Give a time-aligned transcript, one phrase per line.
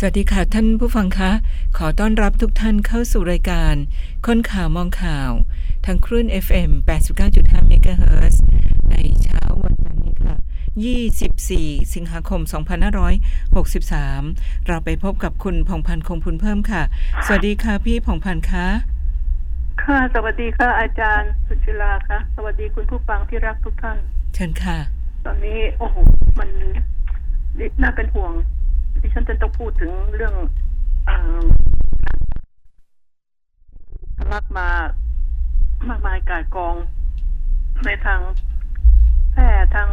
[0.00, 1.30] สวัสดีค่ะท่านผู้ฟังคะ
[1.78, 3.74] ขอต้อนรับทุกท่านเข้าสู่รายการ
[4.26, 5.30] คนข่าวมองข่าว
[5.86, 6.70] ทางคลื่น FM
[7.20, 8.36] 89.5 MHz
[8.90, 10.36] ในเช้าวันจันทร์นี้ค่ะ
[10.94, 12.40] 24 สิงหาคม
[14.08, 16.82] 2563 เราไปพบกับคุณพงพันธ์คงพุนเพิ่มค่ะ
[17.26, 18.66] สวัสดีค่ะพี่พงพันธ์คะ
[19.82, 23.98] ค่ะ สวัสดีค่ะ อาจารย์สุชิลาค่ะสวัสดีคุณผู้ฟังที่รักทุกท่าน
[24.34, 24.78] เชิญค่ะ
[25.26, 25.96] ตอนนี้โอ้โห
[26.38, 26.48] มัน
[27.82, 28.32] น่าเป็นห่วง
[29.00, 30.34] ดิฉันจะต้องพูดถึงเรื่อง
[31.08, 31.10] อ
[34.16, 34.68] ทะลักมา
[35.88, 36.74] มากมายกายกอง
[37.84, 38.20] ในทาง
[39.32, 39.88] แพร่ทาง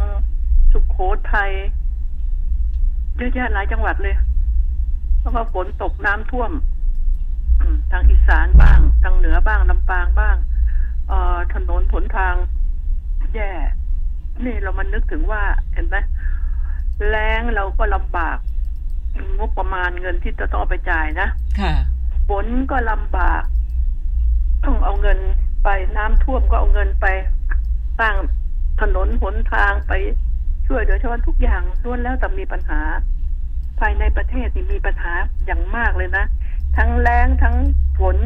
[0.72, 0.96] สุขโข
[1.32, 1.50] ทัย
[3.16, 4.16] เยอะแยะหลายจังหวัดเลย
[5.18, 6.52] เพราะว่าฝนตกน้ำท่วม
[7.92, 10.36] ทางอีสานบ้าง ทางเหนือบ้างลำปางบ้าง
[11.08, 12.34] เออถนนผลทาง
[13.34, 13.50] แย่
[14.44, 15.42] นี่เรามันนึกถึงว่า
[15.74, 15.96] เห็นไหม
[17.08, 18.38] แรงเราก็ลำบาก
[19.38, 21.28] งบประมาณเงินที่จะต้องเอาไปจ่ายนะ
[21.60, 21.74] ค่ะ
[22.28, 23.42] ฝนก็ลำบาก
[24.64, 25.18] ต้องเอาเงิน
[25.64, 27.06] ไปน้ำท่วมก็เอาเงินไป
[28.00, 28.16] สร้าง
[28.80, 29.92] ถนนหนทางไป
[30.66, 32.80] ช่วยเหลือชาวบ้านทุกอย่างล้วนแล้วแต่มีปัญหา
[33.80, 35.12] ภายในประเทศนี่มีปัญหา
[35.46, 36.24] อย่างมากเลยนะ
[36.76, 37.56] ทั้งแรงทั้ง
[37.98, 38.16] ฝน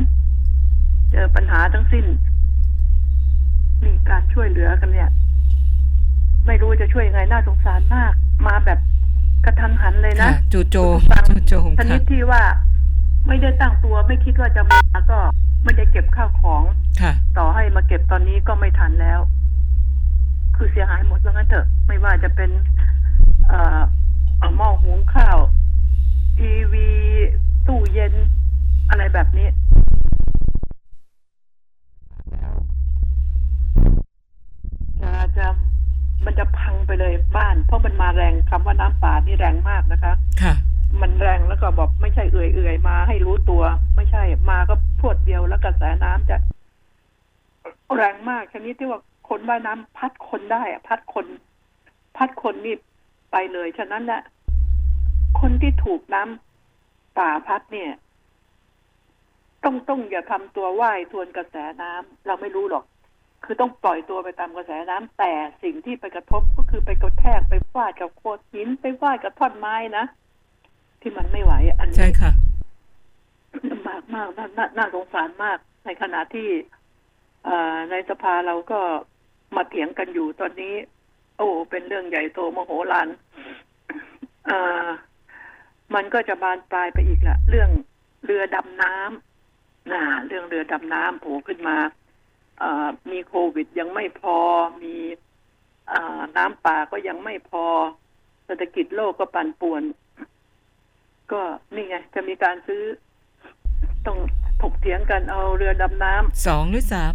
[1.11, 2.07] เจอปัญหาทั้งสิ้น
[3.85, 5.11] มีการช่วยเหลือกันเนี่ย
[6.47, 8.13] ไม่รู้จะช่วยยังไงน่าสงสารมาก
[8.47, 8.79] มาแบบ
[9.45, 12.43] กระทันหันเลยนะค่ะจู่โจมฟังจู่โจมชนิค่ะดที่ว่า
[13.27, 15.19] ไม่ได้ตั้งตัวไม่คิดว่าจะมาก็
[15.65, 16.63] ไม่ได้เก็บข้าวของ
[17.01, 19.21] ค่ะ ต่อให้มาเก็บตอนนี้ก็ไม่ทันแล้ว
[20.57, 22.51] คือเสียหายหมดแล้วงั้นเถอะ ไม่ว่าจะเป็น
[23.49, 23.81] เอ่อ
[24.39, 25.39] เอ่อหม้อหุงข้าว
[26.39, 26.89] ทีวี
[27.67, 28.15] ตู้เย็น
[28.89, 29.49] อะไรแบบนี้
[35.03, 35.47] จะจะ
[36.25, 40.55] มันจะพังไปเลยบ้าน เพราะมันมาแรงคำว่าน้ำป่านี่แรงมากนะคะ ค่ะ
[41.01, 43.63] มันแรงแล้วก็บอกไม่ใช่เอื่อยเอื่อยๆมาให้รู้ตัว
[43.97, 46.37] ไม่ใช่มาก็พรวดเดียวแล้วกระแสน้ำจะ
[47.95, 51.27] แรงมากชนิดที่ว่าคนว่ายน้ำพัดคนได้อะพัดคน
[52.17, 52.75] พัดคนนี่
[53.33, 54.21] ไปเลยฉะนั้นแหละ
[55.41, 57.91] คนที่ถูกน้ำป่าพัดเนี่ย
[59.65, 62.85] ต้องต้องอย่าทำตัวว่ายทวนกระแสน้ำเราไม่รู้หรอก
[63.45, 70.05] คือต้องปล่อยตัวไปตามกระแสน้ำแต่สิ่งที่ไปกระทบก็คือไปกระแทกไปฟาดกับโขดหินไปฟาดกับท่อนไม้นะ
[71.01, 72.31] ที่มันไม่ไหวอันนี้ใช่ค่ะ
[73.71, 76.49] ลำบากมากนานาน่าสงสารมาก ในขณะที่
[77.45, 78.81] เอ่อในสภาเราก็
[79.57, 80.75] มาเถียงกันอยู่ตอนนี้
[81.37, 83.09] โอ้เป็นเรื่องใหญ่โตมโหฬาร
[84.47, 84.89] เอ่อ
[85.95, 87.71] มันก็จะบานปลายไปอีกละเรื่อง
[88.25, 92.00] เรือดำน้ำน่ะเรื่องเรือดำน้ำโผล่ขึ้นมาเอ่อ
[93.11, 94.37] มีโควิดยังไม่พอ
[94.83, 94.95] มี
[95.89, 97.65] เอ่อน้ำป่าก็ยังไม่พอ
[98.47, 99.83] เศรษฐกิจโลกก็ปั่นป่วน
[101.33, 101.41] ก็
[101.75, 102.83] นี่ไง จะมีการซื้อ
[104.07, 104.19] ต้อง
[104.63, 107.15] ถกเถียงกันเอาเรือดำน้ำสองหรือสาม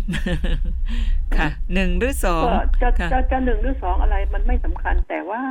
[1.37, 5.43] ค่ะหนึ่งหรือสองก็จะค่ะจะจะหนึ่งหรือสองอะไรมันไม่สำคัญ แต่ว่า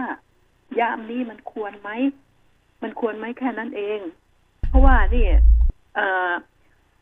[0.80, 1.90] ยามนี้มันควรไหม
[2.82, 4.00] มันควรไหมแค่นั้นเอง
[4.68, 5.26] เพราะว่านี่
[5.94, 6.30] เอ่อ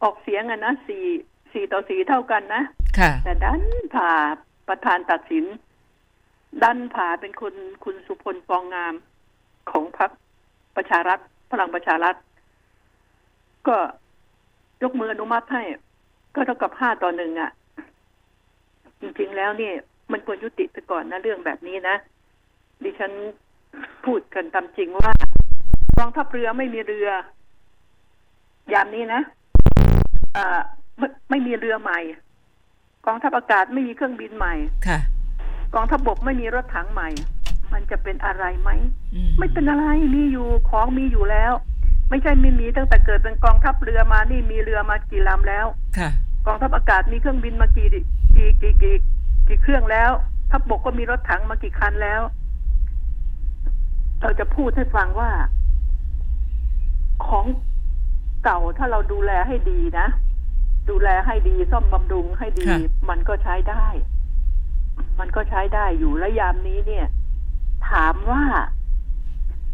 [0.02, 1.04] ออกเสียงอะนะสี่
[1.52, 2.62] สี่ต่อสี่เท่ากันนะ
[2.98, 3.62] ค่ะ แต่ดัน
[3.94, 4.10] ผ่า
[4.68, 5.44] ประธานตัดสิน
[6.62, 7.54] ดันผ่าเป็นคุณ
[7.84, 8.94] คุณสุพลฟองงาม
[9.70, 10.10] ของพรรค
[10.76, 11.18] ประชารัฐ
[11.50, 12.14] พลังประชารัฐ
[13.68, 13.76] ก็
[14.82, 15.62] ยกมืออนุมัติให้
[16.34, 17.50] ก็เท่ากับห้าต่อหนึ่งอะ
[19.00, 19.74] จริงๆแล้วเนี่ย
[20.12, 21.96] มันควรยุติไปก่อนนะเรื่องแบบนี้นะ
[22.82, 23.12] ดิฉัน
[24.04, 25.12] พูดกันตามจริงว่า
[25.98, 27.08] กองทัพเรือไม่มีเรือ
[28.72, 29.20] ยามนี้นะ
[30.36, 30.62] อ่า
[31.02, 32.00] ไม่ไม่มีเรือใหม่
[33.06, 34.54] กองทัพอากาศไม่มีเครื่องบินใหม่
[34.86, 34.98] ค่ะ
[35.74, 37.08] กองทัพบกไม่มีรถถังใหม่
[37.72, 38.70] มันจะเป็นอะไรไหม
[39.14, 41.52] อืไม่เป็นอะไรมีอยู่ของมีอยู่แล้ว
[42.10, 45.66] ไม่ใช่ไม่มีตั้งแต่เกิดเป็นกองทัพเรือมานี่มีเรือมากี่ลำแล้ว
[45.98, 46.10] ค่ะ
[46.46, 48.00] กองทัพอากาศมีเครื่องบินมากี่ดิ
[48.36, 48.96] กี่กี่กี่
[49.48, 50.10] กี่เครื่องแล้ว
[50.50, 52.20] ทัพบกก็มีรถถังมากี่คันแล้ว
[54.20, 55.30] เราจะพูดให้ฟังว่า
[57.26, 57.46] ของ
[58.44, 60.06] เก่าถ้าเราดูแลให้ดีนะ
[60.90, 62.78] ดูแลให้ดีซ่อมบำรุงให้ดี ค่ะ
[63.10, 63.86] มันก็ใช้ได้
[65.20, 67.06] มันก็ใช้ได้อยู่และยามนี้เนี่ย
[67.90, 68.44] ถามว่า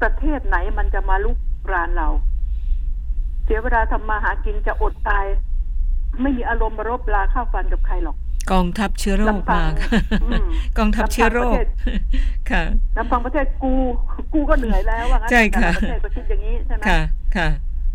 [0.03, 1.39] ประเทศไหนมันจะมาลุก
[1.73, 2.09] รานเรา
[3.45, 5.25] เสียเวลาทำมาหากินจะอดตาย
[6.21, 8.17] ไม่มีอารมณ์มารบลาข้าวฟันกับใครหรอก
[8.53, 10.47] กองทัพเชื้อโรคลำพัมางค่ะอืม
[10.79, 11.69] กองทัพเชื้อโรค ลำพังประเทศ
[12.51, 12.63] ค่ะ
[12.99, 13.75] ลำพังประเทศกู
[14.35, 17.01] กูก็เหนื่อยแล้วว่างั้นใช่ค่ะ แต่ละประเทศก็คิดอย่างนี้ใช่ไหมค่ะ
[17.37, 17.49] ค่ะ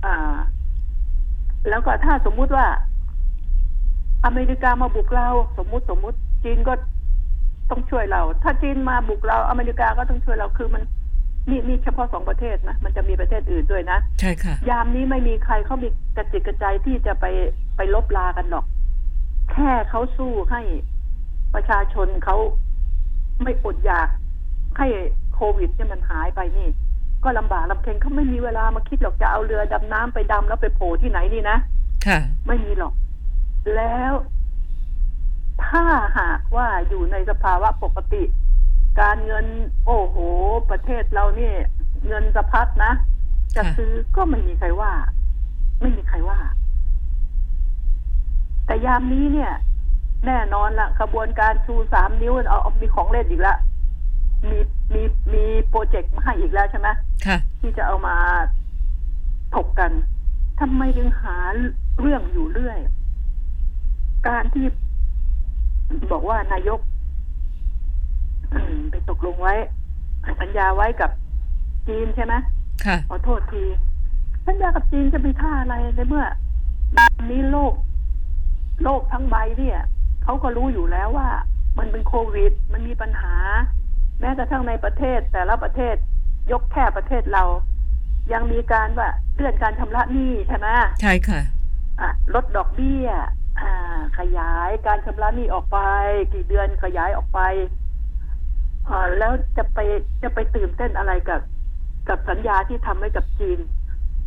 [0.06, 0.36] อ่า
[1.69, 2.65] แล้วก็ถ้าสมมุติว่า
[4.25, 5.28] อเมริกามาบุกเรา
[5.58, 6.74] สมมุติสมมุติจีนก็
[7.70, 10.84] ต้องช่วยเรา ถ้าจีนมาบุกเราอเมริกาก็ต้องช่วยเราคือมัน
[11.50, 17.25] นี่นี่เฉพาะสองประเทศนะ มันจะมีประเทศอื่นด้วยนะ ใช่ค่ะ ยามนี้ไม่มีใครเขามีกระจิตกระใจที่จะไป
[17.75, 18.66] ไปลบลากันหรอก
[19.52, 20.62] แค่เขาสู้ให้
[21.56, 22.38] ประชาชนเขา
[23.44, 24.08] ไม่อดอยาก
[24.78, 24.88] ให้
[25.34, 26.68] โควิดเนี่ยมันหายไปนี่
[27.24, 31.58] ก็ลำบากลำเค็ญเขาไม่มีเวลามาคิดหรอกจะเอาเรือดำน้ำไปดำแล้วไปโผล่ที่ไหนนี่นะ
[32.06, 32.94] ค่ะ ไม่มีหรอก
[33.75, 34.13] แล้ว
[35.68, 35.83] ถ้า
[36.19, 38.24] หากว่าอยู่ในสภาวะปกติ
[39.01, 39.45] การเงิน
[39.86, 40.18] โอ้โห
[40.69, 41.54] ประเทศเรานี่
[42.07, 42.92] เงินสะพัดนะ
[43.56, 44.92] จะค่ะซื้อก็ไม่มีใครว่า
[45.81, 46.39] ไม่มีใครว่า
[48.65, 49.51] แต่ยามนี้เนี่ย
[50.25, 53.57] แน่นอนละขบวนการชูสามนิ้วเอาเอามีของเล่นอีกแล้ว
[54.50, 54.60] มี
[54.94, 55.01] มี
[55.33, 56.89] มีโปรเจกต์มาให้อีกแล้วใช่ไหม
[57.25, 58.15] ค่ะที่จะเอามา
[59.56, 59.92] ถกกัน
[60.60, 61.38] ทำไมถึงหา
[62.00, 62.80] เรื่องอยู่เรื่อย
[64.28, 64.66] การที่
[66.12, 66.80] บอกว่านายก
[68.54, 69.54] อืมไปตกลงไว้
[70.42, 71.12] สัญญาไว้กับ
[71.88, 72.34] จีนใช่ไหม
[72.86, 73.64] ค่ะขอโทษที
[74.48, 76.25] สัญญากับจีนจะมีท่าอะไรในเมื่อ
[76.98, 77.74] ตอนนี้โลก
[78.84, 79.80] โลกทั้งใบเนี่ย
[80.24, 81.30] เขาก็รู้อยู่แล้วว่า
[81.78, 83.36] มันเป็นโควิด มันมีปัญหา
[84.20, 85.96] แม้กระทั่งในประเทศ แต่ละประเทศ
[86.52, 87.44] ยกแค่ประเทศเรา
[88.34, 90.68] ยังมีการว่าเลื่อนการชำระหนี้ใช่ไหม
[91.02, 91.42] ใช่ค่ะ
[92.00, 93.28] อะ ลดดอกเบี้ยอ่า
[94.19, 95.77] ขยายการชำระหนี้ออกไป
[96.33, 97.39] กี่เดือนขยายออกไป
[98.89, 99.79] อ่าแล้วจะไป
[100.23, 101.41] จะไปตื่นเต้นอะไรกับ
[102.09, 103.59] กับสัญญาที่ทำไว้กับจีน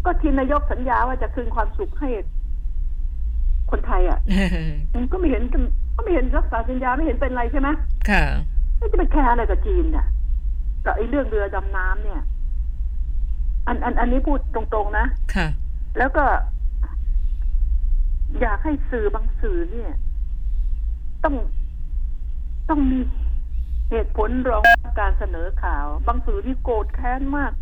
[0.04, 2.08] ก็ทีนายกสัญญาว่าจะคืนความสุขให้
[3.70, 4.18] คนไทยอะ
[4.94, 5.42] มันก็ไม่เห็น
[5.96, 7.68] ก็ไม่เห็นรักษาสัญญาไม่เห็นเป็นไรใช่ไหม
[8.10, 8.24] ค่ะ
[8.78, 10.06] ไม่จะไปแคร์อะไรกับจีนเนี่ย
[10.84, 12.22] กับไอ้เรื่องเรือดำน้ำเนี่ย
[13.66, 15.46] อันอันอันนี้พูดตรงๆนะค่ะ
[15.98, 16.24] แล้วก็
[18.40, 19.92] อยากให้สื่อบางสื่อเนี่ย
[21.24, 21.34] ต้อง
[22.68, 23.00] ต้องมี
[23.90, 27.52] เหตุผลรองรับการเสนอข่าว บางสื่อที่โกรธแค้นมาก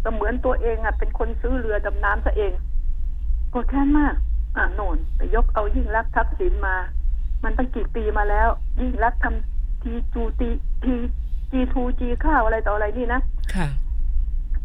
[0.00, 2.52] แต่เหมือนตัวเองอะ เป็นคนซื้อเรือดำน้ำซะเอง
[3.50, 4.14] โกรธแค้นมาก
[4.56, 6.76] อ่าโน่นไปยกเอายิ่งรักษณ์ทักษิณมา
[7.44, 8.48] มันตั้งกี่ปีมาแล้ว
[8.80, 10.48] ยิ่งรักษณ์ทำทีจูตี
[10.84, 10.94] ที
[11.50, 13.20] จีทูจีข้าวอะไรต่ออะไรนี่นะ
[13.54, 13.66] ค่ะ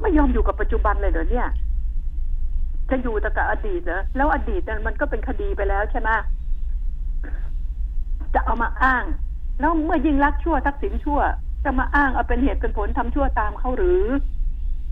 [0.01, 1.48] ไม่ยอมอยู่กับปัจจุบันเลยเหรอเนี่ย
[2.92, 6.10] จะอยู่แต่กับอดีตเหรอแล้วอดีตนั้นมันก็เป็นคดีไปแล้วใช่ไหม
[8.34, 9.04] จะเอามาอ้าง
[9.60, 11.22] แล้วเมื่อยิ่งรักษณ์ชั่วทักษิณชั่ว
[11.64, 14.06] จะมาอ้างเอาเป็นเหตุเป็นผลทำชั่วตามเขาหรือ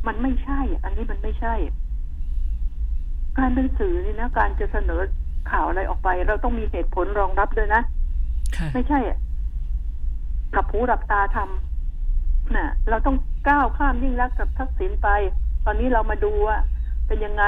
[0.07, 1.55] มันไม่ใช่ อันนี้มันไม่ใช่
[3.37, 5.01] การเป็นสื่อนี่นะการจะเสนอ
[5.51, 7.81] ข่าวอะไรออกไป เราต้องมีเหตุผลรองรับด้วยนะ
[8.55, 8.99] ค่ะไม่ใช่
[10.55, 13.17] กับหูดับตาทำน่ะเราต้อง
[13.49, 15.09] ก้าวข้ามยิ่งรักษณ์กับทักษิณไป
[15.65, 16.57] ตอนนี้เรามาดูว่า
[17.07, 17.43] เป็นยังไง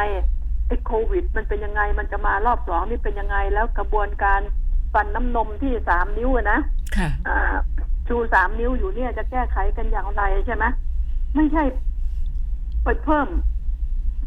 [0.72, 4.42] ไอ้โควิด มันเป็นยังไงมันจะมารอบสองนี่เป็นยังไงแล้วกระบวนการ
[4.94, 6.60] ฟันน้ำนมที่สามนิ้วอะนะ
[6.98, 7.56] ค่ะอ่า
[8.08, 10.66] ชูสามนิ้วอยู่เนี่ยจะแก้ไขกันอย่างไรใช่ไหม
[11.36, 11.64] ไม่ใช่
[12.84, 13.28] ไปเพิ่ม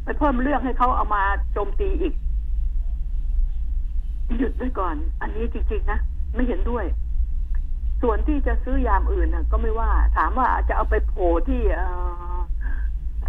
[0.05, 2.15] ไปเพิ่มเรื่องให้เขาเอามาโจมตีอีก
[4.39, 5.99] หยุดด้วยก่อน อันนี้จริง ๆ นะ
[6.35, 6.85] ไม่เห็นด้วย
[8.03, 11.87] ส่วนที่จะซื้อยามอื่นน่ะก็ไม่ว่า ถามว่าจะเอาไปโผล่ที่เอ่
[12.35, 12.37] อ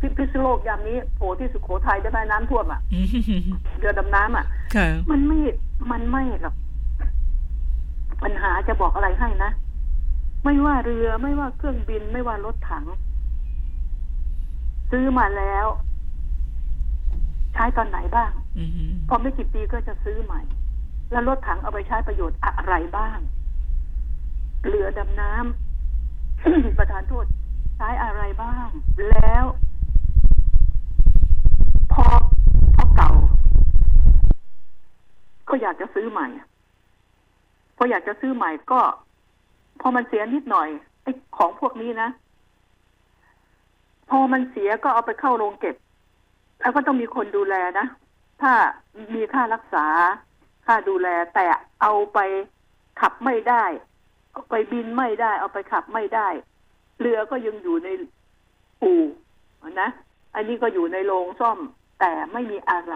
[0.02, 3.08] พิพิษณุโลกยามนี้โผล่ที่สุโขทัยได้ไหมน้ำท่วมอะอืม
[3.80, 4.46] เรือดำน้ำอะ
[4.76, 5.40] ค่ะมันไม่
[5.92, 6.56] มันไม่หรอก
[8.24, 9.52] ปัญหาจะบอกอะไรให้นะ
[10.44, 12.86] ไม่ว่าเรือไม่ว่าเครื่องบินไม่ว่ารถถัง
[14.92, 15.68] ซื้อมาแล้ว
[17.54, 18.70] ใช้ตอนไหนบ้างอืม
[19.10, 20.42] พอไม่กี่ปีก็จะซื้อใหม่
[21.12, 23.18] แล้วรถถังเอาไปใช้ประโยชน์อะไรบ้าง
[24.68, 27.26] เรือดำน้ำประธานโทษ
[27.78, 28.68] ใช้อะไรบ้าง
[29.10, 29.44] แล้ว
[31.96, 32.06] พอ
[32.76, 33.10] พอเก่า
[35.50, 36.28] ก็อยากจะซื้อใหม่
[37.78, 38.82] พออยากจะซื้อใหม่ก็
[39.82, 40.70] พอมันเสียนิดหน่อย
[41.04, 42.10] ไอ้ของพวกนี้นะ
[44.10, 45.76] พอมันเสียก็เอาไปเข้าโรงเก็บ
[46.62, 47.86] แล้วก็ต้องมีคนดูแลนะ
[48.42, 48.54] ถ้า
[49.16, 49.86] มีค่ารักษา
[50.66, 51.46] ค่าดูแล แต่
[51.82, 52.20] เอาไป
[53.02, 53.64] ขับไม่ได้
[54.32, 56.28] เอาไปบินไม่ได้ เอาไปขับไม่ได้
[57.00, 57.90] เรือก็ยังอยู่ใน
[58.84, 59.02] อู่
[59.82, 59.90] นะ
[60.36, 61.60] อันนี้ก็อยู่ในโรงซ่อม
[62.00, 62.96] แต่ไม่มีอะไร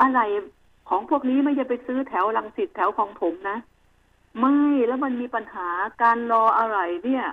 [0.00, 0.20] อะไร
[0.88, 3.58] ของพวกนี้ไม่จะไปซื้อแถวลังสิตแถวของผมนะ
[4.40, 5.68] ไม่แล้วมันมีปัญหา
[6.02, 7.24] การรออะไรเนี่ย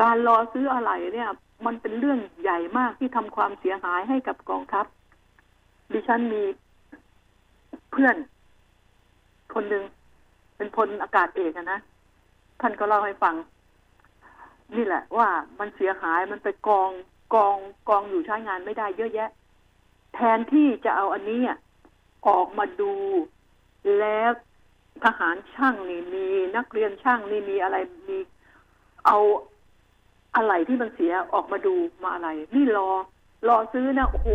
[0.00, 1.30] การรอซื้ออะไรเนี่ย
[1.66, 4.86] มันเป็นเรื่องใหญ่มากที่ทำความเสียหายให้กับกองทัพ
[5.92, 6.42] ดิฉันมี
[7.90, 8.16] เพื่อน
[9.54, 9.84] คนหนึ่ง
[10.56, 11.80] เป็นพลอากาศเอกนะ
[12.60, 13.34] ท่านก็เล่าให้ฟัง
[14.76, 16.90] นี่แหละว่ามันเสียหายมันไปกอง
[17.34, 17.56] กอง
[17.88, 19.30] กองอยู่ใช้งานไม่ได้เยอะแยะ
[20.14, 21.58] แทนที่จะเอาอันนี้อะ
[22.28, 22.94] ออกมาดู
[23.98, 24.30] แล้ว
[25.04, 27.76] ทหารช่างนี่มีนักเรียนช่างนี่มีอะไร
[28.08, 28.18] มี
[29.06, 29.18] เอา
[30.36, 32.90] อะไรที่มันเสียออกมาดูมาอะไร นี่รอ
[33.48, 34.28] รอซื้อนะโอ้โห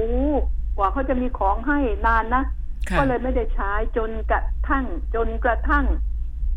[0.78, 2.44] กว่าเขาจะมีของให้นานนะ
[2.90, 5.86] ค่ะก็เลยไม่ได้ใช้จนกระทั่ง จนกระทั่ง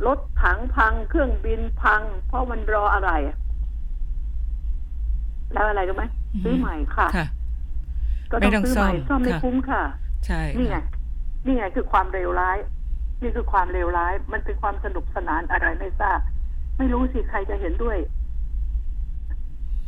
[0.07, 3.11] รถถังพัง เครื่องบินพัง เพราะมันรออะไร
[5.53, 6.05] แล้วอะไรรู้ไหม
[6.43, 7.27] ซื้อใหม่ค่ะค่ะ
[8.33, 9.83] ก็ไม่ต้ต้อองงซื้อใหม่ซ่อมซ่อมไม่ค่ะคุ้มค่ะ
[10.27, 10.83] ใช่นี่ไงค่ะ
[11.47, 12.59] นี่ไงคือความเลวร้าย
[13.23, 16.19] นี่คือความเลวร้าย มันเป็นความสนุกสนานอะไรไม่ทราบ
[16.79, 17.99] ไม่รู้สิใครจะเห็นด้วย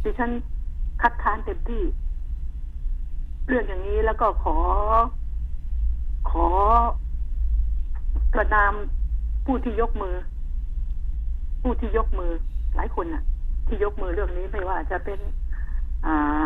[0.02, 0.30] ดิฉัน
[1.02, 1.82] คัดค้านเต็มที่
[3.48, 4.56] เรื่องอย่างนี้แล้วก็ขอ
[6.30, 6.46] ขอ
[8.34, 8.74] กระนาม
[9.46, 10.14] ผู้ที่ยกมือ
[11.62, 12.32] ผู้ที่ยกมือ
[12.76, 13.22] หลายคนน่ะ
[13.66, 15.18] ที่ยกมือเรื่องนี้ไม่ว่าจะเป็น
[16.06, 16.44] อ่า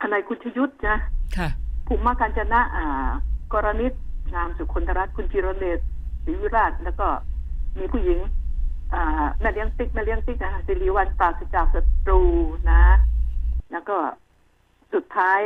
[0.00, 0.98] ทนายคุณชยุทธนะ
[1.36, 1.48] ค่ะ
[1.86, 3.08] ภูมิการจนะอ่า
[3.52, 3.92] กรณิต
[4.34, 5.78] นามสุคนธรัตน์คุณจิรเดช
[6.24, 7.06] ศรีวิราชแล้วก็
[7.78, 8.18] มีผู้หญิง
[8.94, 12.22] อ่าแม่เลี้ยงติ๊กแม่เลี้ยงติ๊กนะสิริวัลปราศจากศัตรู
[12.70, 12.82] นะ
[13.72, 13.96] แล้วก็
[14.92, 15.40] สุดท้าย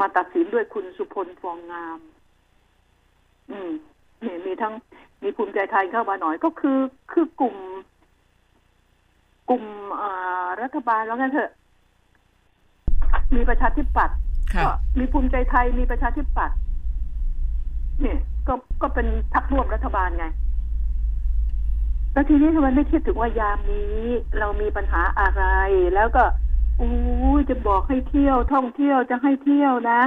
[0.00, 1.98] มาตัดสินด้วยคุณสุพลฟองงาม
[3.50, 3.70] อืม
[4.24, 4.74] นี่มีทั้ง
[5.22, 6.78] มีภูมิใจไทยเข้ามาหน่อยก็คือ
[7.12, 7.56] คือกลุ่ม
[9.48, 9.64] กลุ่ม
[10.00, 11.50] อ่ารัฐบาลแล้วกันเถอะ
[13.36, 14.16] มีประชาธิปัตย์
[14.54, 16.56] ค่ะก็มีภูมิใจไทยมีประชาธิปัตย์
[18.00, 20.26] เนี่ยก็ก็เป็นพักร่วมรัฐบาลไง
[22.12, 24.02] แล้วทีนี้ทำไมไม่คิดถึงว่ายามนี้
[24.38, 25.44] เรามีปัญหาอะไร
[25.94, 26.24] แล้วก็
[26.80, 26.94] อู้
[27.38, 30.00] ยจะบอกให้เที่ยวท่องเที่ยวจะให้เที่ยวนะ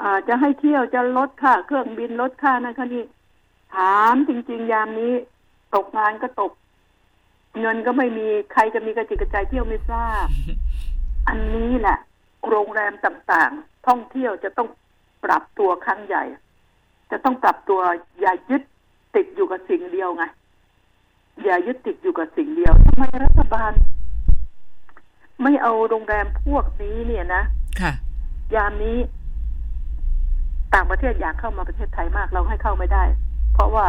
[0.00, 3.04] อ่าจะให้เที่ยวจะลดค่าเครื่องบินลดค่านั่นค่านี่
[3.74, 5.12] ถามจริง ๆ ยามนี้
[5.74, 6.52] ตกงานก็ตก
[7.60, 10.26] เงินก็ไม่มีใครจะมีกระจิกกระใจเที่ยวไม่ทราบ
[11.28, 11.98] อันนี้แหละ
[12.48, 14.68] โรงแรมต่างๆ ท่องเที่ยวจะต้อง
[15.24, 16.24] ปรับตัวครั้งใหญ่
[17.10, 17.80] จะต้องปรับตัว
[18.20, 18.62] อย่ายึด
[19.14, 20.24] ติดอยู่กับสิ่งเดียวไง
[21.44, 23.72] อย่ายึดติดอยู่กับสิ่งเดียวทำไมรัฐบาล
[25.42, 27.42] ไม่เอาโรงแรมพวกนี้เนี่ยนะ
[27.80, 27.92] ค่ะ
[28.54, 28.96] ยามนี้
[30.74, 33.04] ต่างประเทศอยากเข้ามาประเทศไทยมาก เราให้เข้าไม่ได้
[33.54, 33.86] เพราะว่า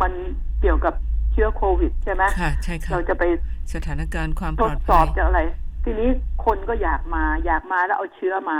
[0.00, 0.12] มัน
[0.60, 0.94] เกี่ยวกับ
[1.32, 3.24] เชื้อโควิด ใช่ไหมค่ะใช่ค่ะเราจะไป
[3.74, 5.40] สถานการณ์ความทปลดอดสอภับยจากอะไร
[5.84, 6.08] ทีนี้
[6.44, 8.58] คนก็อยากมา อยากมาแล้วเอาเชื้อมา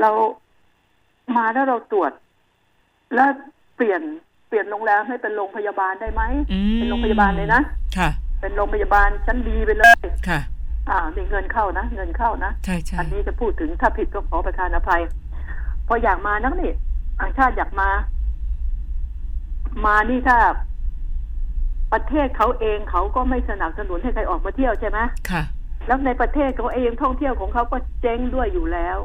[0.00, 0.10] เรา
[1.36, 2.12] มาแล้วเราตรวจ
[3.14, 3.28] แล้ว
[3.76, 4.02] เปลี่ยน
[4.48, 6.22] เปลี่ยนโรงแรมให้เป็นโรงพยาบาลได้ไหม
[6.52, 7.60] อืมเป็นโรงพยาบาลเลยนะ
[7.96, 8.10] ค่ะ
[8.40, 9.98] เป็นโรงพยาบาลชั้นดีไปเลย
[10.28, 10.40] ค่ะ
[10.90, 15.02] อ่ามีเงินเข้านะเงินเข้านะใช่ใช่อันนี้จะพูดถึงถ้าผิดก็ขอประทานอภัย
[15.86, 16.72] พออยากมานักนี่
[17.20, 17.88] ต่างชาติอยากมา
[19.86, 20.38] มานี่ถ้า
[21.92, 24.98] ประเทศเขาเองเขาก็ไม่สนับสนุนให้ใครออกมาเที่ยวใช่ไหม
[25.30, 25.42] ค่ะ
[25.86, 28.98] แล้วในประเทศเขาเองท่องเที่ยวของเขาก็เจ๊งด้วยอยู่แล้ว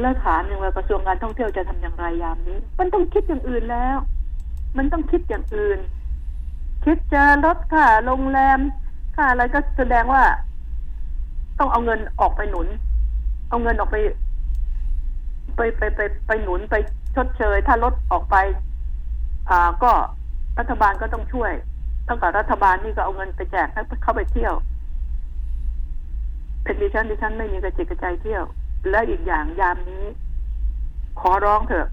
[0.00, 3.96] แล้วถามยังว่ากระทรวงการท่องเที่ยวจะทำอย่างไรยามนี้ มันต้องคิดอย่างอื่นแล้ว
[4.76, 5.78] มันต้องคิดอย่างอื่น
[6.84, 8.58] คิดจะลดค่าโรงแรม
[9.16, 10.24] ค่าอะไรก็แสดงว่า
[11.58, 12.68] ต้องเอาเงินออกไปหนุน
[13.48, 13.96] เอาเงินออกไป
[15.56, 16.74] ไปไปไปไปหนุนไป
[17.16, 18.36] ชดเชย ถ้าลดออกไป
[19.50, 19.92] อ่าก็
[20.58, 21.52] รัฐบาลก็ต้องช่วย
[22.08, 24.54] ตั้งแต่รัฐบาลนี่ก็เอาเงินไปแจกให้เข้าไปเที่ยว
[26.66, 28.44] เป็นดิฉันดิฉันไม่มีกระจิกกระใจเที่ยว
[28.90, 30.04] และอีกอย่างยามนี้
[31.20, 31.88] ขอร้องเถอะ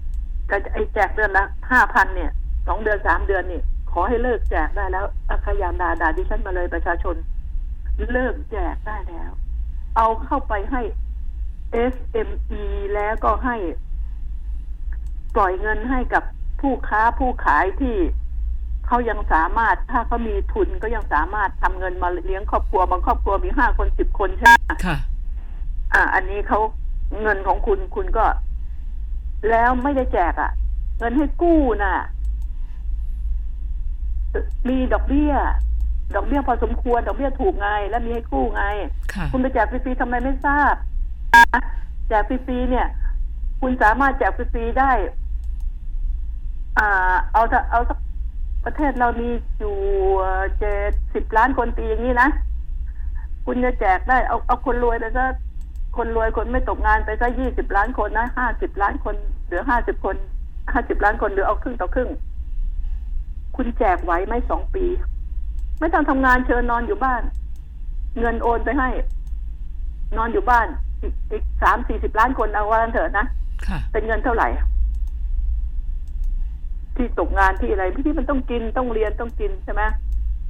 [0.50, 2.30] ก็ไอแจกเดือนละห้าพันเนี่ย
[2.66, 7.16] สองเดือนสามเดือนนี่ขอให้เลิกแจกได้แล้วอาขยามดาด่าดิฉันมาเลยประชาชน
[8.12, 9.30] เลิกแจกได้แล้ว
[9.96, 10.82] เอาเข้าไปให้
[11.92, 12.64] SME
[12.94, 13.56] แล้วก็ให้
[15.34, 16.24] ปล่อยเงินให้กับ
[16.60, 17.96] ผู้ค้าผู้ขายที่
[18.88, 24.96] เขายังสามารถถ้าเขามีทุนก็ยังสามารถทำเงินมาเลี้ยงครอบครัวบางครอบครัวมีห้าคนสิบคนใช่ไหมค่ะ
[25.94, 26.60] อ่า อันนี้เขา
[27.22, 28.24] เงินของคุณคุณก็
[29.50, 30.50] แล้วไม่ได้แจกอะ่ะ
[30.98, 31.94] เงินให้กู้น่ะ
[34.68, 35.34] มีดอกเบี้ย
[36.14, 38.64] ดอกเบี้ยพอสมควร ดอกเบี้ยถูกไง แล้วมีให้กู้ไง
[39.14, 40.74] ค่ะคุณไปแจกฟรีๆทำไมไม่ทราบ
[41.34, 41.62] นะ
[42.08, 42.86] แจกฟรีๆเนี่ย
[43.60, 44.92] คุณสามารถแจกฟรีๆได้
[46.78, 47.98] อ่า เอาถ้าเอาสัก
[48.64, 49.76] ประเทศเรามีอยู่
[50.58, 52.28] เจ็ดสิบล้านคนปีอย่างนี้นะ
[53.46, 55.24] คุณจะแจกได้เอาเอาคนรวยไปซะ
[55.96, 59.14] คนรวยคนไม่ตกงานไปซะยี่สิบล้านคนนะห้าสิบล้านคน
[59.46, 60.16] เหลือห้าสิบคน
[60.72, 62.10] ห้าสิบล้านคนเหลือเอาครึ่งต่อครึ่ง
[63.56, 64.84] คุณแจกไหวไหมสองปี
[65.80, 67.22] ไม่ต้องทำงานเชิญนอนอยู่บ้าน
[68.20, 68.88] เงินโอนไปให้
[70.16, 70.66] นอนอยู่บ้าน
[71.02, 73.26] อีกอีกสามสี่สิบล้านคนเอาว่ากันเถอะนะ
[73.66, 74.48] ค่ะเป็นเงินเท่าไหร่
[76.96, 79.82] ที่ตกงานที่อะไรที่มันต้องกินต้องเรียนต้องกินใช่ไหม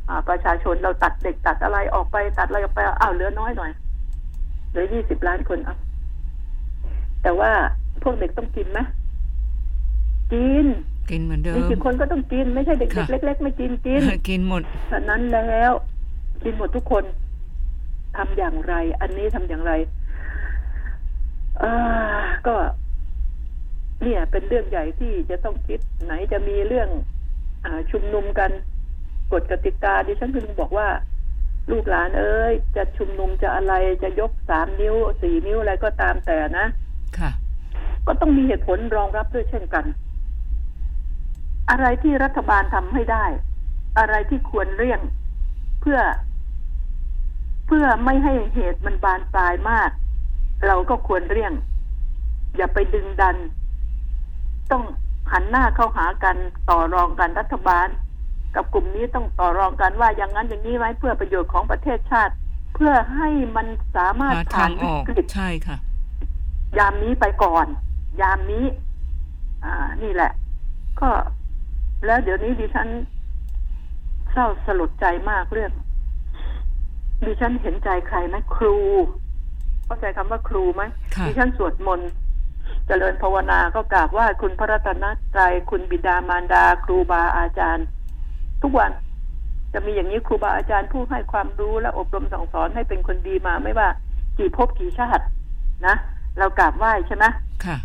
[0.09, 3.71] อ่าประชาชนเราตัดเด็กตัดอะไรออกไปตัดอะไรออกไปอ้าวเหลือน้อยหน่อย
[4.71, 5.77] เหลือยี่สิบล้านคนเอา
[7.23, 7.51] แต่ว่า
[8.03, 8.79] พวกเด็กต้องกินไหม
[10.33, 10.67] กิน
[11.11, 15.73] กินเหมือนเดิมีมกี่คนก็ต้องกิน ไม่ใช่เด็กค่ะๆเล็ก ๆ ไม่กินกินกินหมดฉะนั้นแล้ว
[16.45, 17.05] กินหมดทุกคน
[18.17, 19.73] ทำอย่างไร อันนี้ทำอย่างไร
[21.59, 21.65] เอ
[22.17, 22.55] อก็
[24.03, 26.89] เนี่ยเป็นเรื่องใหญ่ที่จะต้องคิดไหนจะมีเรื่อง
[27.65, 28.51] อชุมนุมกัน
[29.33, 30.89] กฎกติกาดิฉันคือบอกว่า
[31.71, 36.67] ลูกหลานเอ้ย จะชุมนุมจะอะไรจะยกสามนิ้วสี่นิ้วอะไรก็ตามแต่นะ
[37.19, 37.31] ค่ะ
[38.07, 39.85] ก็ต้องมีเหตุผลรองรับด้วยเช่นกัน
[41.71, 43.25] อะไรที่รัฐบาลทำให้ได้
[43.99, 45.01] อะไรที่ควรเลี่ยง
[45.81, 45.99] เพื่อ
[47.67, 49.91] เพื่อไม่ให้เหตุมันบานปลายมาก
[50.67, 51.53] เราก็ควรเลี่ยง
[52.57, 53.37] อย่าไปดึงดัน
[54.75, 54.85] ต้อง
[55.33, 56.37] หันหน้าเข้าหากัน
[56.71, 57.89] ต่อรองกันรัฐบาล
[58.55, 62.35] กับกลุ่มนี้ต้องต่อรองกันว่าอย่างนั้นอย่างนี้ไว้เพื่อประโยชน์ของประเทศชาติ
[62.75, 63.67] เพื่อให้มัน
[63.97, 65.77] สามารถหาผ่าทานงอวิอกกฤตใช่ค่ะ
[66.79, 67.67] ยามนี้ไปก่อน
[68.21, 68.65] ยามนี้
[69.65, 70.33] อ่า นี่แหละ
[71.01, 71.11] ก็
[72.07, 72.89] แล้วเดี๋ยวนี้ดิฉัน
[74.33, 75.73] เศร้าสลดใจมากเรื่อง
[77.27, 78.79] ดิฉันเห็นใจใครไหมครู
[79.87, 80.83] เข้าใจคำว่าครูไหม
[81.17, 82.11] ค่ะดิฉันสวดมนต์
[82.87, 87.87] เจริญภาวนาก็กราบไหว่าคุณพระรัตนตรัยคุณบิดามารดา ครูบาอาจารย์
[88.63, 88.91] ทุกวัน
[89.73, 93.89] จะมีอย่างนี้ครูบาอาจารย์ผู้ให้ความรู้และอบรมสั่งสอนให้เป็นคนดีมาไม่ว่า
[94.39, 95.25] กี่ภพกี่ชาติ
[95.87, 95.95] นะ
[96.39, 97.25] เรากราบไหว้ใช่ไหม
[97.65, 97.77] ค่ะ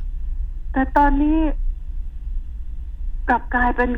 [0.73, 1.39] แต่ตอนนี้
[3.29, 3.89] กลับกลายเป็น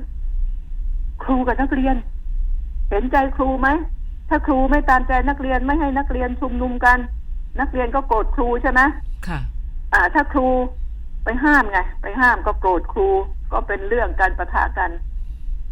[1.24, 1.96] ครูกับนักเรียน
[2.89, 3.70] เห็นใจครูไหม
[4.29, 6.98] ถ้าครูไม่ตามใจนักเรียนไม่ให้นักเรียนชุมนุมกัน
[7.60, 8.81] นักเรียนก็โกรธครูใช่ไหม
[9.27, 9.39] ค่ะ
[9.93, 10.48] อ่า ถ้าครู
[11.23, 13.07] ไปห้ามไง ไปห้ามก็โกรธครู
[13.51, 14.91] ก็เป็นเรื่องการประทะกัน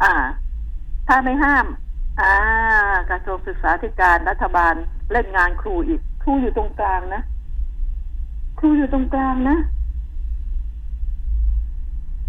[0.03, 0.13] อ่า
[1.07, 1.65] ถ้าไม่ห้าม
[2.19, 2.31] อ่า
[3.09, 4.73] กระทรวงศึกษาธิการรัฐบาล
[5.11, 7.21] เล่นงานครูอีก ครูอยู่ตรงกลางนะ
[8.59, 9.57] ครูอยู่ตรงกลางนะ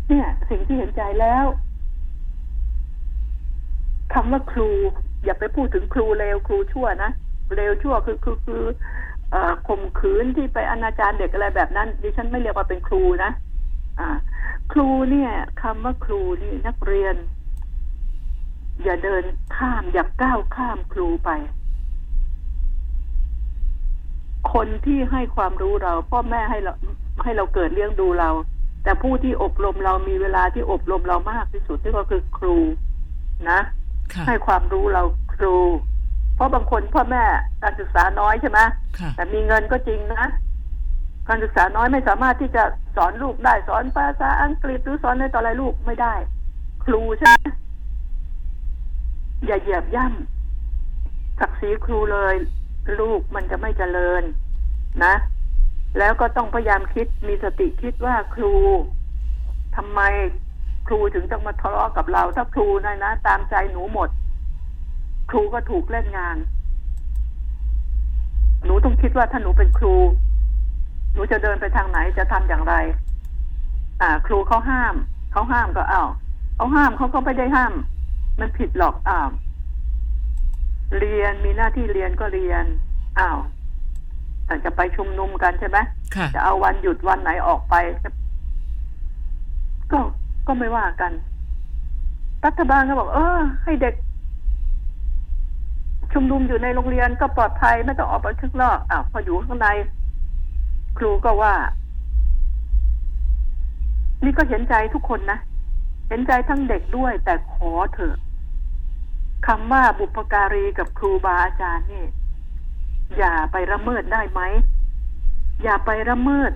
[0.09, 1.45] เนี่ย สิ่งที่เห็นใจแล้ว
[4.13, 4.71] คำว่าครู
[5.25, 7.11] อย่าไปพูดถึงครูเลวครูชั่วนะ
[7.57, 8.65] เลวชั่วคือคือคือ
[9.69, 13.31] ข่มขืนที่ไปอนาจารเด็กอะไรแบบนั้น ดิฉันไม่เรียกว่าเป็นครูนะ
[13.99, 14.09] อ่า
[14.73, 15.31] ครูเนี่ย
[15.63, 17.17] คำว่าครูนี่นักเรียน
[18.83, 19.25] อย่าเดิน
[19.57, 21.31] ข้ามอย่าก้าวข้ามครูไป
[24.53, 26.73] คนที่ให้ความรู้เราพ่อแม่ให้เรา
[27.23, 28.31] ให้เราเกิดเลี้ยงดูเรา
[28.83, 32.57] แต่ผู้ที่อบรมเรามีเวลาที่อบรมเรามากที่สุดที่ก็คือครู
[33.51, 33.61] นะ
[34.15, 35.03] ค่ะให้ความรู้เรา
[35.35, 35.55] ครู
[36.00, 36.00] เพ
[36.41, 37.25] ราะบางคนพ่อแม่
[37.63, 38.61] การศึกษาน้อยใช่ไหม
[38.99, 40.25] ค่ะแต่มีเงินก็จริงนะ
[41.29, 42.65] การศึกษาน้อยไม่สามารถที่จะ
[42.97, 46.15] สอนลูกได้สอนภาษาอังกฤษหรือสอนอะไรต่ออะไรลูกไม่ได้
[46.85, 47.37] ครูใช่ไหม
[49.47, 52.35] อย่าเหยียบย่ำศักดิ์ศรีครูเลย
[53.01, 54.23] ลูกมันจะไม่เจริญ
[55.05, 55.15] นะ
[55.99, 58.55] แล้วก็ต้องพยายามคิดมีสติคิดว่าครู
[59.77, 60.01] ทำไม
[60.89, 64.09] ครูถึงต้องมาทะเลาะกับเรา ถ้าครูนะนะ ตามใจหนูหมด
[65.31, 66.37] ครูก็ถูกเล่นงาน
[68.65, 69.95] หนูต้องคิดว่าถ้าหนูเป็นครู
[71.15, 72.75] หนูจะเดินไปทางไหนจะทำอย่างไร
[74.03, 74.95] อ่า ครูเขาห้าม
[75.33, 76.09] เขาห้ามก็อ้าว
[76.57, 77.75] เขาห้ามเขาก็ไม่ได้ห้าม
[78.41, 79.29] มันผิดหรอกอ้าว
[80.99, 82.65] เรียนมีหน้าที่เรียนก็เรียน
[83.19, 83.39] อ้าว
[84.47, 85.79] แต่จะไปชุมนุมกันใช่ไหม
[86.15, 87.75] ค่ะจะเอาวันหยุดวันไหนออกไป
[89.93, 89.99] ก็
[90.47, 91.13] ก็ไม่ว่ากัน
[92.45, 93.95] รัฐบาลก็บอก เออ ให้เด็ก
[96.13, 99.69] ชุมนุมอยู่ในโรงเรียนก็ปลอดภัยไม่ต้องออกไปข้างนอกอ้าวพออยู่ข้างใน
[100.99, 101.55] ครูก็ว่า
[104.25, 105.39] นี่ก็เห็นใจทุกคนนะ
[106.09, 108.17] เห็นใจทั้งเด็กด้วย แต่ขอเถอะ
[109.47, 112.07] คำว่าบุพการีกับครูบาอาจารย์นี่
[113.19, 114.41] อย่าไปละเมิดได้ไหม
[115.63, 116.53] อย่าไปละเมิด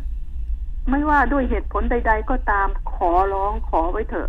[0.90, 4.28] ไม่ว่าด้วยเหตุผลใด ๆ ก็ตามขอร้องขอไว้เถอะ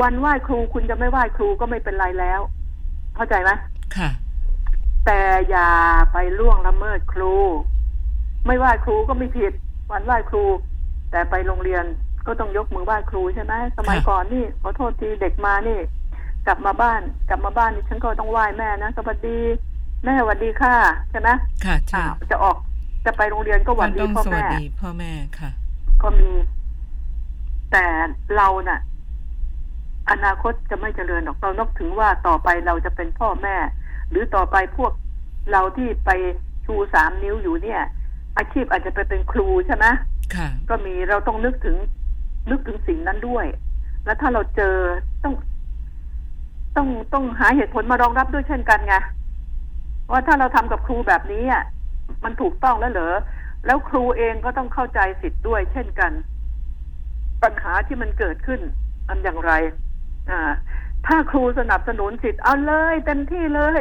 [0.00, 2.40] วันไหว้ครูคุณจะไม่ไหว้ครูก็ไม่เป็นไรแล้ว
[3.16, 3.50] เข้าใจไหม
[3.96, 4.10] ค่ะ
[5.06, 5.68] แต่อย่า
[6.12, 7.34] ไปล่วงละเมิดครู
[8.46, 9.52] ไม่ไหว้ครูก็ไม่ผิด
[9.90, 10.44] วันไหว้ครู
[11.10, 11.84] แต่ไปโรงเรียน
[12.26, 15.78] ก็ต้องยกมือไหว้ครูใช่ไหมสมัยค่ะก่อนนี่ขอโทษทีเด็กมานี่
[16.46, 19.38] กลับมาบ้าน กลับมาบ้านนี่ฉันก็ต้องไหว้แม่นะสวัสดี
[20.04, 20.74] แม่สวัสดีค่ะ
[21.10, 21.28] ใช่ไหม
[21.64, 22.56] ค่ะใช่อ่าจะออก
[23.06, 25.50] จะไปโรงเรียนก็หวัดดีต้องพ่อสวัสแม่ดีพ่อแม่ค่ะ
[26.02, 26.30] ก็มี
[27.72, 27.84] แต่
[28.36, 28.80] เราน่ะ
[30.10, 33.56] อนาคตจะไม่เจริญหรอกเรานกถึงว่าต่อไปเราจะเป็นพ่อแม่
[34.10, 34.92] หรือต่อไปพวก
[35.52, 36.10] เราที่ไป
[36.64, 37.80] ชูสามนิ้วอยู่เนี่ย
[38.36, 39.86] อาชีพอาจจะไปเป็นครูใช่ไหม
[40.34, 41.76] ค่ะก็มีเราต้องนึกถึง
[42.50, 43.46] นึกถึงสิ่งนั้นด้วย
[44.04, 44.74] แล้วถ้าเราเจอ
[45.24, 45.34] ต้อง
[46.76, 48.94] ต้องต้องหาเหตุผลมารองรับด้วยเช่นกันไง
[50.10, 51.64] ว่าถ้าเราทำกับครูแบบนี้อะ
[52.24, 53.16] มันถูกต้องแล้วเหรอ
[53.66, 56.12] แล้วครูเองก็ต้องเข้าใจสิทธิ์ด้วย เช่นกัน
[57.42, 58.60] ปัญหาที่มันเกิดขึ้น
[59.08, 59.52] อันอย่างไร
[60.30, 60.40] อ่า
[61.06, 63.78] ถ้าครูสนับสนุนสิทธิ์เอาเลยเต็มที่เลย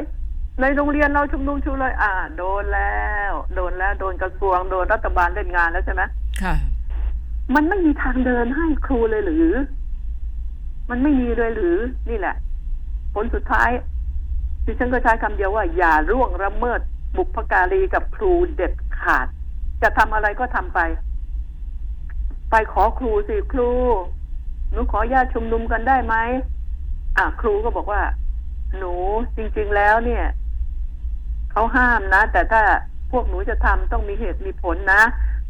[0.62, 6.02] ในโรงเรียนเราชุมนุมชุมเลย อ่า โดนแล้ว โดนแล้วโดนกระทรวงโดนรัฐบาลเล่นงานแล้วใช่ไหม
[6.44, 6.56] ค่ะ
[7.56, 9.50] มันไม่มีทางเดินให้ครูเลยหรือ
[10.90, 11.78] มันไม่มีเลยหรือ
[12.10, 12.36] นี่แหละ
[13.14, 13.70] ผลสุดท้าย
[14.66, 16.80] ดิฉันก็ใช้คำเดียวว่า อย่าร่วงละเมิด
[17.18, 19.28] บุพการีกับครูเด็ดขาด
[19.82, 20.80] จะทำอะไรก็ทำไป
[22.52, 23.72] ไปขอครูสิครู
[24.72, 26.16] หนูขอญาตชุมนุมกันได้ไหม
[27.17, 28.02] อะครูก็บอกว่า
[28.78, 28.93] หนู
[29.36, 30.26] จริง ๆแล้วเนี่ย
[31.52, 32.63] เขาห้ามนะ แต่ถ้า
[33.12, 35.02] พวกหนูจะทำต้องมีเหตุมีผลนะ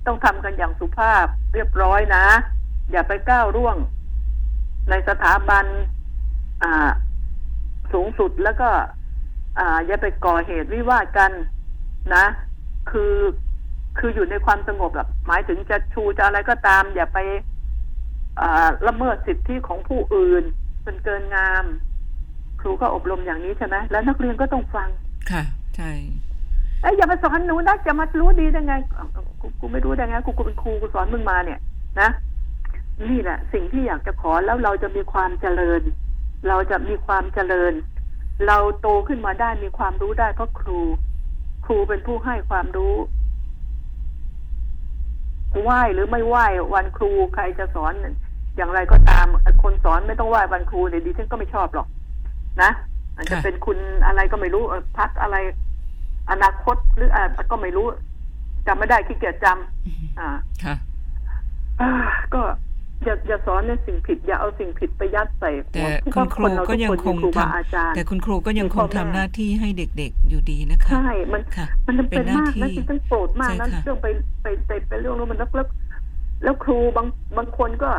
[0.05, 2.25] ต้องทำกันอย่างสุภาพเรียบร้อยนะ
[2.91, 3.77] อย่าไปก้าวร่วง
[4.89, 5.65] ในสถาบัน
[6.63, 6.91] อ่า
[7.93, 8.69] สูงสุดแล้วก็
[9.59, 11.31] อ่า อย่าไปก่อเหตุวิวาทกัน
[12.15, 12.25] นะ
[12.91, 13.15] คือ
[13.97, 17.19] คืออยู่ในความสงบแบบหมายถึงจะชูจะอะไรก็ตาม อย่าไป
[18.41, 20.43] อ่าละเมิดสิทธิของผู้อื่น
[20.85, 21.65] จนเกินงาม
[22.61, 24.89] ครูก็อบรมอย่างนี้ใช่ไหมแล้วนักเรียนก็ต้องฟัง
[25.31, 25.43] ค่ะ
[25.75, 25.91] ใช่
[26.81, 29.07] เอ้ยอย่ามาสอนหนูนะจะมารู้ดีได้ไงอ้าว
[29.41, 31.59] กูกูไม่รู้ได้ไงกูกูเป็นครูกูสอนมึงมาเนี่ย
[32.01, 32.09] นะ
[33.09, 35.81] นี่แหละ สิ่งที่อยากจะขอแล้วเราจะมีความเจริญ
[36.47, 37.73] เราจะมีความเจริญ
[38.47, 40.79] เราโตขึ้นมาได้มีความรู้ได้เพราะครู
[41.65, 42.95] ครูเป็นผู้ให้ความรู้
[45.61, 47.93] ไหว้หรือไม่ไหว้วันครูใครจะสอน
[48.55, 49.27] อย่างไรก็ตาม
[49.63, 51.87] คนสอนไม่ต้องไหว้วันครูเนี่ยดิฉันก็ไม่ชอบหรอก
[52.61, 52.71] นะ
[53.15, 55.35] อาจจะค่ะเป็นคุณอะไรก็ไม่รู้เอ่อพักอะไร
[56.31, 57.87] อนาคตหรืออะไรก็ไม่รู้
[58.67, 60.29] จำไม่ได้ขี้เกียจจำอ่า
[60.63, 60.75] ค่ะ
[61.81, 61.89] อ่า
[62.33, 62.41] ก็
[63.03, 74.07] อย่าอย่าสอนในสิ่งผิด อย่าเอาสิ่งผิดไปยัดใส่หัแต่วคุณครูเราก็ยังทุคงมีครูทบาอาจารำย์แต่คุณครูก็ยังคงมีพ่อทำแม่หน้าที่ให้เด็กๆอยู่ดีนะคะใช่มันค่ะมันจำเป็นเป็นหน้ามากนะที่ที่ต้องโกรธมากนะใช่ค่ะเรื่องไป
[74.41, 75.67] ไปไปไปเรื่องนู้นมันแล้วแล้ว
[76.43, 77.89] แล้วครูบางบางคนก็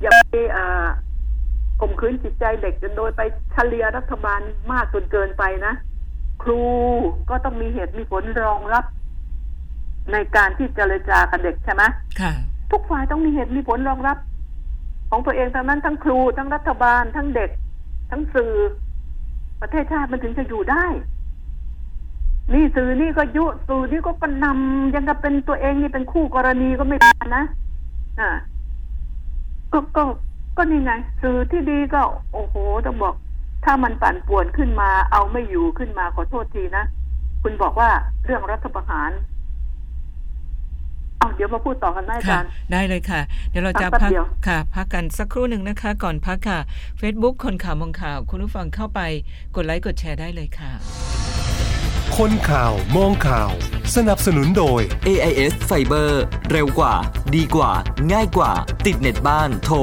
[0.00, 0.88] อย่าไปอ่า
[1.80, 4.40] ข่มขืนจิตใจเด็กจนโดยไปเฉลียรัฐบาล
[4.72, 5.74] มากจนเกินไปนะ
[6.42, 6.62] ครู
[7.30, 8.84] ก็ต้องมีเหตุมีผลรองรับ
[10.12, 11.82] ในการที่เจรจากับเด็กใช่ไหม
[12.20, 12.32] ค่ะ
[12.72, 14.18] ทุกฝ่ายต้องมีเหตุมีผลรองรับ
[15.10, 17.50] ของตัวเองทั้งนั้นทั้งครูทั้งรัฐบาล ทั้งเด็ก
[18.10, 18.52] ทั้งสื่อ
[19.60, 20.84] ประเทศชาติมันถึงจะอยู่ได้
[22.54, 27.44] นี่สื่อนี่ก็ยุสื่อนี่ก็กระหนำยังกับเป็นตัวเองนี่เป็นคู่กรณีก็ไม่ได้นะ
[28.20, 28.30] อ่า
[29.72, 30.04] ก็ก็
[30.56, 32.02] ก็นี่ไงสื่อที่ดีก็
[32.32, 32.54] โอ้โห
[32.86, 33.14] ต้องบอก
[33.64, 36.84] ถ้ามันปั่นป่วนขึ้นมา เอาไม่อยู่ขึ้นมาขอโทษทีนะ
[37.42, 37.90] คุณบอกว่า
[38.24, 39.10] เรื่องรัฐประหาร
[41.18, 46.58] เอาเดี๋ยวมาพูดต่อกันนะอาค่ะจารย์ได้เลยค่ะ เดี๋ยวเราจะพักแป๊บพักเดียวค่ะ พักกันสักครู่หนึ่งนะคะ ก่อนพักค่ะ
[47.00, 49.00] Facebook คนข่าวมองข่าว คุณผู้ฟังเข้าไป
[49.56, 50.72] กดไลค์กดแชร์ได้เลยค่ะ
[52.16, 53.50] คนข่าวมองข่าว
[53.96, 56.10] สนับสนุนโดย AIS Fiber
[56.50, 56.94] เร็วกว่า
[57.36, 57.72] ดีกว่า
[58.12, 58.52] ง่ายกว่า
[58.86, 59.76] ติดเน็ตบ้านโทร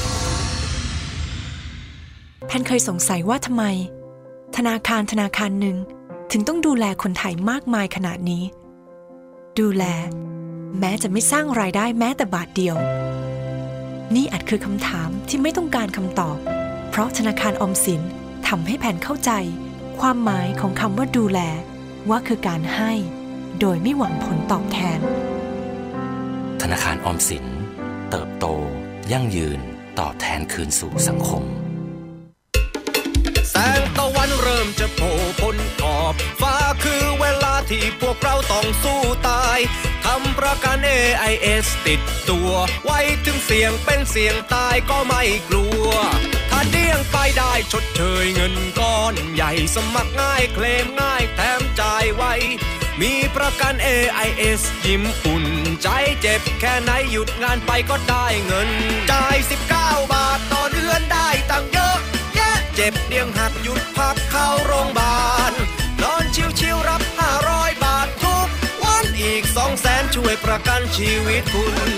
[0.00, 3.64] 1175 แพนเคยสงสัยว่าทำไม
[4.56, 5.76] ธนาคารธนาคารหนึ่ง
[6.32, 8.42] ถึงต้องดูแลคนไทยมากมายขนาดนี้
[9.60, 9.84] ดูแล
[10.78, 12.76] แม้จะไม่สร้างรายได้แม้แต่บาทเดียว
[14.14, 16.36] นี่อาจคือคำถามที่ไม่ต้องการคำตอบ
[16.90, 18.02] เพราะธนาคารออมสิน
[18.48, 19.30] ทำให้แผนเข้าใจ
[20.00, 21.40] ความหมายของคำว่าดูแล
[22.08, 22.92] ว่าคือการให้
[23.60, 25.00] โดยไม่หวังผลตอบแทน
[26.62, 27.46] ธนาคารออมสิน
[28.10, 28.46] เติบโต
[29.12, 29.60] ยั่งยืน
[30.00, 31.44] ตอบแทนคืนสู่สังคม
[33.50, 39.58] แสงตะวันเริ่มจะโผล่พ้นขอบฟ้าคือเวลาที่พวกเราต้องสู้ตาย
[40.04, 42.50] ทำประกัน AIS ติดตัว
[42.84, 45.90] ไว้ถึงเสี่ยงเป็นเสี่ยงตายก็ไม่กลัว
[46.38, 46.39] ถ้า
[46.70, 52.24] เดี้ยงไปได้ชดเชยเงินก้อนใหญ่สมัครง่ายเคลมง่ายแถมจ่ายไว
[53.00, 55.46] มีประกัน AIS ยิ้มอุ่น
[55.82, 55.88] ใจ
[56.20, 58.70] เจ็บแค่ไหนหยุดงานไปก็ได้เงิน
[59.12, 59.36] จ่าย
[59.74, 61.98] 19 บาทต่อเดือนได้ตังเยอะ
[62.34, 65.20] แยะเจ็บเดียงหักหยุดพักเข้าโรงพยาบา
[65.50, 65.52] ล
[66.02, 66.24] นอน
[66.60, 67.02] ชิวๆรับ
[67.42, 68.46] 500 บาททุก
[68.84, 71.90] วันอีก2แสนช่วยประกันชีวิตคุณ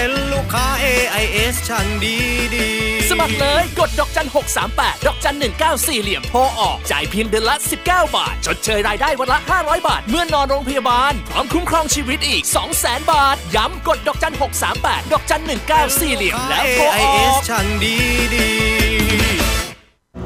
[0.00, 2.16] เป็นลูกค้า AIS ช่างดี
[2.54, 4.28] ดีๆสมัครเลยกดดอกจัน
[4.66, 5.36] 638 ดอกจัน
[5.68, 7.56] 194เหลี่ยมโทรออก จ่ายเพียงเดือนละ
[7.86, 12.42] 19 บาท ชดเชยรายได้วันละ 500 บาท เมื่อนอนโรงพยาบาล พร้อมคุ้มครองชีวิตอีก
[12.78, 14.34] 200,000 บาท ย้ำกดดอกจัน
[14.72, 15.42] 638 ดอกจัน
[15.78, 17.96] 194เหลี่ยมแล้วโทรอ AIS อกช่างดี
[18.34, 18.48] ดี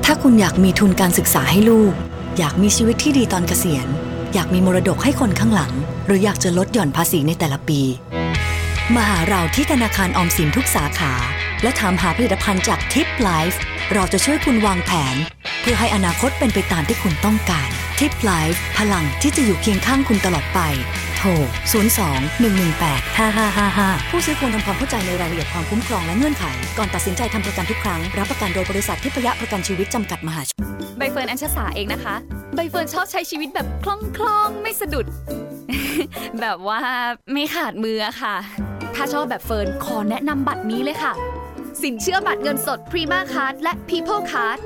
[0.04, 1.92] ถ้าคุณอยากมีทุนการศึกษาให้ลูก
[2.38, 3.87] อยากมีชีวิตที่ดีตอนเกษียณ
[4.35, 5.72] อยากมีมรดกให้คนข้างหลัง
[6.06, 7.82] หรืออยากจะลดหย่อนภาษีในแต่ละปี
[8.96, 11.12] มาหาเราที่ธนาคารออมสินทุกสาขา
[11.62, 13.61] และถามหาผลิตภัณฑ์จากทิปไลฟ์
[13.92, 15.16] เราจะช่วยคุณวางแผน
[15.61, 20.61] เพื่อให้อนาคตเป็นไปตามที่คุณต้องการทิปไลฟ์พลังที่จะอยู่เคียงข้างคุณตลอดไป
[21.16, 21.28] โทร
[21.72, 26.44] 02-118-5555 ผู้ซื้อควรทำความเข้าใจในรายละเอียดความคุ้มครองและเงื่อนไข
[26.78, 30.57] ก่อนตัดสินใจทำประกันทุกครั้ง รับประกันโดยบริษัททิพยะประกันชีวิตจำกัดมหาชน
[30.98, 32.14] ใบเฟิร์นอัญชสาเองนะคะ
[32.55, 35.07] ใบเฟิร์นชอบใช้ชีวิตแบบคล่องคล่องๆไม่สะดุด
[36.40, 36.81] แบบว่า
[37.33, 38.37] ไม่ขาดมือค่ะ
[38.94, 41.12] ถ้าชอบแบบเฟิร์นขอแนะนำบัตรนี้เลยค่ะ
[41.83, 44.59] สินเชื่อบัตรเงินสด Prima Card และ People Card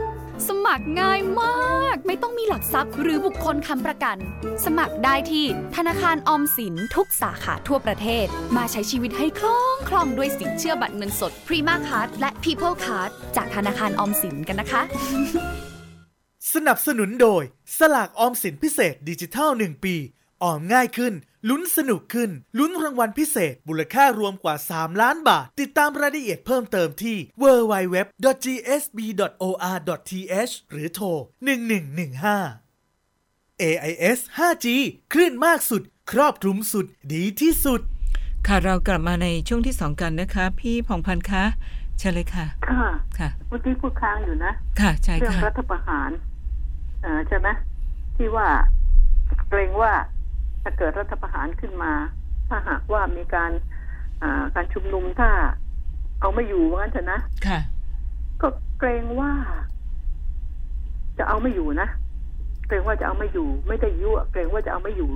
[0.48, 4.16] สมัครง่ายมาก ไม่ต้องมีหลักทรัพย์หรือบุคคลค้ำประกัน
[4.64, 14.82] สมัครได้ที่ธนาคารออมสินทุกสาขาทั่วประเทศ มาใช้ชีวิตให้คล่องคล่องด้วยสินเชื่อบัตรเงินสด Prima Card และ People Card จากธนาคารออมสินกันนะคะ
[16.54, 17.42] สนับสนุนโดย
[17.78, 19.94] สลากออมสินพิเศษดิจิทัล 1 ปี
[20.42, 21.12] ออมง่ายขึ้น
[21.48, 28.14] ลุ้นสนุกขึ้น ลุ้นรางวัลพิเศษมูลค่ารวมกว่า 3 ล้านบาท ติดตามรายละเอียดเพิ่มเติมที่ www.gsb.or.th
[30.70, 31.06] หรือโทร
[32.37, 34.66] 1115 AIS 5G
[35.12, 35.82] คลื่นมากสุด
[36.12, 37.80] ครอบคลุมสุดดีที่สุด
[38.46, 41.44] ค่ะเรากลับมาในช่วงที่สองกันนะคะ พี่ผ่องพันธ์คะ
[41.98, 46.11] เชิญเลยค่ะ ค่ะค่ะเมื่อกี้พูดค้างอยู่นะ ค่ะใช่เรื่องค่ะรัฐประหาร
[47.02, 47.48] เออใช่ไหม
[48.16, 48.48] ที่ว่า
[49.48, 49.92] เกรงว่า
[50.66, 51.92] จะเกิดรัฐประหารขึ้นมา
[52.48, 53.50] ถ้าหากว่ามีการ
[54.22, 55.31] อ่าการชุมนุมถ้า
[56.20, 57.59] เอาไม่อยู่ว่างั้นเถอะนะค่ะ
[58.40, 58.48] ก็
[58.79, 59.33] เกรงว่า
[61.18, 61.88] จะเอาไม่อยู่นะ
[62.68, 65.11] เกรงว่าจะเอาไม่อยู่ ไม่ได้ยั่วเกรงว่าจะเอาไม่อยู่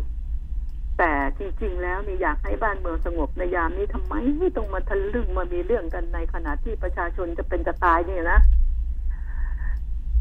[0.99, 4.15] แต่จริง ๆ แล้วนี่อยากให้บ้านเมืองสงบในยามนี้ทำไม
[4.57, 8.39] ต้องมาทะลึ่งมามีเรื่องกันในขณะที่ประชาชนจะเป็นจะตายเนี่ยนะ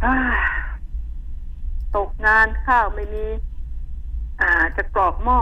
[0.04, 0.16] อ่า
[1.96, 3.26] ตกงานข้าวไม่มี
[4.42, 5.40] อ่าจะกรอกหม้อ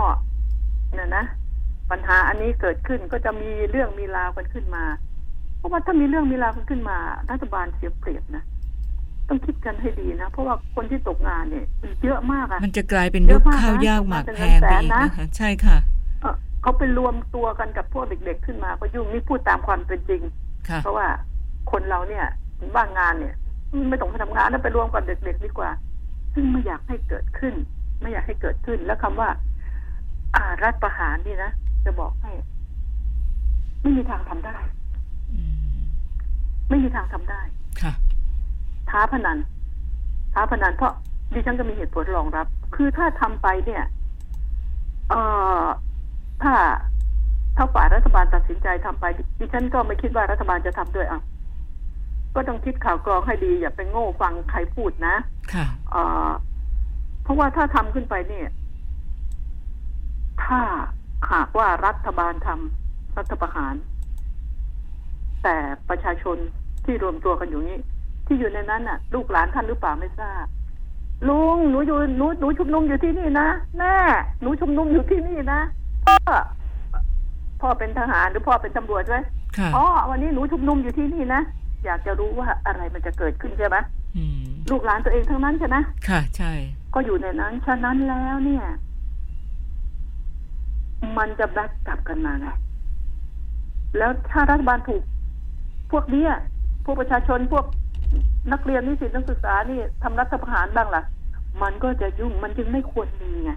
[0.94, 1.24] เนี่ยนะ
[1.90, 4.84] ปัญหาอันนี้เกิดขึ้นก็จะมีเรื่องมีราวกันขึ้นมา
[5.58, 6.98] เพราะว่าถ้ามีเรื่องมีราวกันขึ้นมา
[7.30, 8.44] รัฐบาลเสียเปรียบนะ
[9.28, 15.78] ต้องคิดกันให้ดีนะ เพราะว่าคนที่ตกงานเนี่ยมันเยอะมากอะมันจะกลายเป็นยุคข้าวยากหมากแพงไปอีกนะคะใช่ค่ะ
[16.20, 20.22] เอ่อเขาไปรวมตัวกันกับพวกเด็กๆขึ้นมาก็ยุ่งนี่พูดตามความเป็นจริง
[20.68, 21.06] ค่ะเพราะว่า
[21.70, 22.26] คนเราเนี่ย
[22.76, 23.34] บ้างงานเนี่ย
[23.88, 25.70] ไม่ต้องไปทำงานแล้วไปรวมกับเด็กๆดีกว่า
[26.34, 27.54] ซึ่งไม่อยากให้เกิดขึ้น
[28.00, 29.28] ไม่อยากให้เกิดขึ้น แล้วคำว่า
[30.34, 31.50] อ่ารัฐประหารนี่นะ
[31.84, 32.32] จะบอกให้
[33.82, 34.56] ไม่มีทางทำได้
[35.32, 35.42] อื
[35.76, 35.80] ม
[36.68, 37.40] ไม่มีทางทำได้
[37.82, 37.92] ค่ะ
[38.90, 39.38] ท้าพนัน
[40.34, 40.92] ท้าพนันเพราะ
[41.34, 43.84] ดิฉันก็มีเหตุผลรองรับ คือถ้าทำไปเนี่ย
[45.10, 45.22] เอ่
[45.62, 45.64] อ
[46.42, 46.54] ถ้า
[47.56, 49.04] ถ้าฝ่ายรัฐบาลตัดสินใจทำไป
[49.40, 51.20] ดิฉันก็ไม่คิดว่ารัฐบาลจะทำด้วยอะ
[52.34, 55.14] ก็ต้องคิดข่าวกรองให้ดี อย่าไปโง่ฟังใครพูดนะ
[55.54, 56.47] ค่ะ เอ่อเพ
[57.28, 58.48] ราะว่าถ้าทำขึ้นไปเนี่ย
[60.44, 60.60] ถ้า
[61.32, 63.74] หากว่ารัฐบาลทำรัฐประหาร
[65.42, 65.56] แต่
[65.88, 66.36] ประชาชน
[66.84, 67.78] ที่รวมตัวกันอยู่นี้
[68.26, 70.46] ที่อยู่ในนั้นน่ะ ลูกหลานท่านหรือเปล่าไม่ทราบ
[71.28, 73.94] ลุงหนูอยู่หนูหนูชุมนุมอยู่ที่นี่นะแม่
[74.40, 75.60] หนูชุมนุมอยู่ที่นี่นะ
[76.06, 76.16] พ่อ
[77.60, 79.20] พ่อเป็นทหารหรือพ่อเป็นตำรวจใช่ไหม
[79.58, 81.40] ค่ะอ๋อวันนี้หนูชุมนุมอยู่ที่นี่นะ
[81.84, 83.76] อยากจะรู้ว่าอะไรมันจะเกิดขึ้นใช่ไหม
[84.16, 85.76] อืมลูกหลานตัวเองทั้งนั้นใช่ไหม
[86.08, 86.52] ค่ะ ใช่
[86.94, 88.64] ก็อยู่ในนั้น ฉะนั้นแล้วเนี่ย
[91.18, 92.46] มันจะแบ็กกลับกันมาไง
[93.98, 95.02] แล้วถ้ารัฐบาลถูก
[95.92, 96.30] พวกเนี้ย
[96.84, 97.64] พวกประชาชนพวก
[98.52, 101.02] นักเรียนนิสิตนักศึกษานี่ทำรัฐประหารบ้างล่ะ
[101.62, 103.50] มันก็จะยุ่งมันจึงไม่ควรมีไง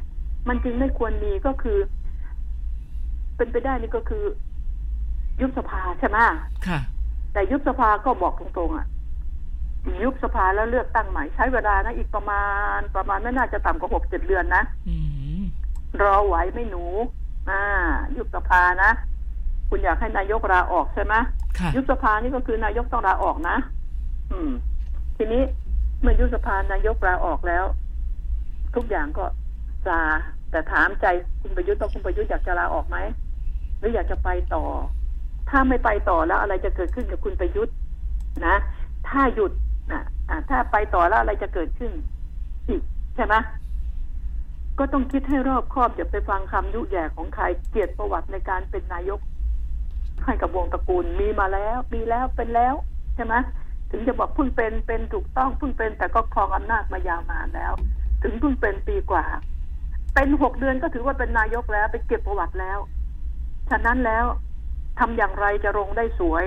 [0.48, 1.78] มันจึงไม่ควรมีก็คือ
[3.38, 4.24] เป็นไปได้นี่ก็คือ
[5.42, 6.18] ยุบสภาใช่ไหม
[6.68, 6.80] ค่ะ
[7.34, 8.88] แต่ยุบสภาก็บอกตรงๆอะ
[10.04, 12.44] ยุบสภาแล้วเลือกตั้งใหม่ใช้เวลานะอีกประมา
[12.78, 14.98] ณประมาณไม่น่าจะต่ำกว่าหกเจ็ดเดือนนะอื
[15.40, 15.42] ม
[16.02, 16.84] รอไหวไหม่หนู
[17.50, 17.62] อ่า
[18.18, 18.92] ยุบสภานะ
[19.70, 21.14] คุณอยากให้นายกลาออกใช่ไหม
[21.60, 23.58] ค่ะยุบสภานี่ก็คือนายกต้องลาออกนะ
[24.32, 24.52] อืม
[25.18, 25.42] ทีนี้
[26.02, 27.66] เมื่อยุบสภานายกลาออกแล้ว
[28.76, 29.26] ทุกอย่างก็
[29.86, 30.00] ซา
[30.52, 31.06] แต่ถามใจ
[31.42, 32.98] คุณประยุทธ์ว่าคุณประยุทธ์อยากจะลาออกไหม
[33.80, 34.64] หรืออยากจะไปต่อ
[35.50, 37.76] ถ้าไม่ไปต่อแล้วอะไรจะเกิดขึ้นกับคุณประยุทธ์
[38.48, 38.56] นะ
[39.10, 39.52] ถ้าหยุด
[39.94, 41.92] นะอ่าถ้าไปต่อแล้วอะไรจะเกิดขึ้น
[42.70, 42.82] อีก
[43.16, 43.36] ใช่ไหม
[44.80, 49.20] ก็ต้องคิดให้รอบคอบอย่าไปฟังคำยุแย่ของใครเกียรติประวัติในการเป็นนายก
[50.26, 52.74] ให้กับวงตระกูลมีมาแล้ว มีแล้วเป็นแล้ว
[53.16, 53.34] ใช่ไหม
[53.92, 57.74] ถึงจะบอกเพิ่งเป็นเป็นถูกต้องเพิ่งเป็นแต่ก็ครองอำนาจมายาวนานแล้ว
[58.24, 59.26] ถึงเพิ่งเป็นปีกว่า
[60.14, 62.78] เป็นหกเดือนก็ถือว่าเป็นนายกแล้ว ไปเก็บประวัติแล้ว
[63.70, 64.26] ฉะนั้นแล้ว
[65.00, 66.46] ทำอย่างไรจะลงได้สวย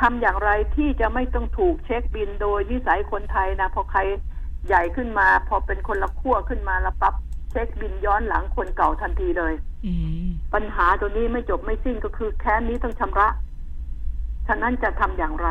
[0.00, 4.00] ทำอย่างไรที่จะไม่ต้องถูกเช็คบินโดยนิสัยคนไทยนะพอใคร
[4.66, 7.14] ใหญ่ขึ้นมา พอเป็นคนละขั้วขึ้นมาแล้วปั๊บ
[7.50, 9.54] เช็คบินย้อนหลังคนเก่าทันทีเลย
[9.86, 9.92] อื
[10.26, 13.28] มปัญหาตัวนี้ไม่จบไม่สิ้นก็คือแค้นนี้ต้องชำระ
[14.46, 15.48] ฉะนั้นจะทำอย่างไร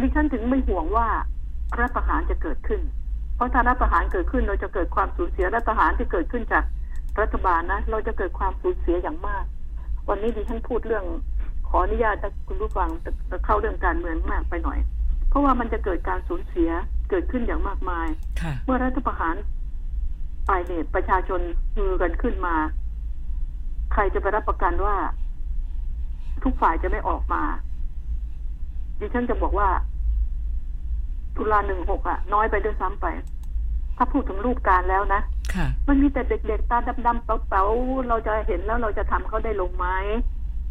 [0.00, 1.08] ดิฉันถึงไม่ห่วงว่า
[1.78, 2.80] รัฐประหารจะเกิดขึ้น
[3.36, 6.64] เพราะถ้ารัฐประหารเกิดขึ้นเราจะเกิดความสูญเสียรัฐประหารที่เกิดขึ้นจาก
[7.20, 9.44] รัฐบาลนะเราจะเกิดความสูญเสียอย่างมาก
[10.08, 11.04] วันนี้ดิฉันพูดเรื่อง
[11.74, 12.88] ขออนุญาตนะคุณผู้ฟัง
[13.30, 14.78] จะเข้าเรื่องการเมืองมากไปหน่อย
[15.28, 16.70] เพราะว่ามันจะเกิดการสูญเสีย
[17.10, 18.08] เกิดขึ้นอย่างมากมาย
[18.40, 19.36] ค่ะเมื่อรัฐประหาร
[20.46, 21.40] ไปเนี่ยประชาชน
[21.78, 22.54] มือกันขึ้นมา
[23.92, 24.96] ใครจะไปรับประกันว่า
[26.44, 27.42] ทุกฝ่ายจะไม่ออกมา
[29.00, 29.68] ดิฉันจะบอกว่า
[31.36, 33.06] ตุลาหนึ่งหกอะน้อยไปด้วยซ้ำไป
[33.96, 35.20] ถ้าพูดถึงรูปการแล้วนะ
[35.54, 39.86] ค่ะมันมีแต่เด็กๆตาดำๆเป๋าๆเราจะเห็นแล้วเราจะทำเขาได้ลงไหม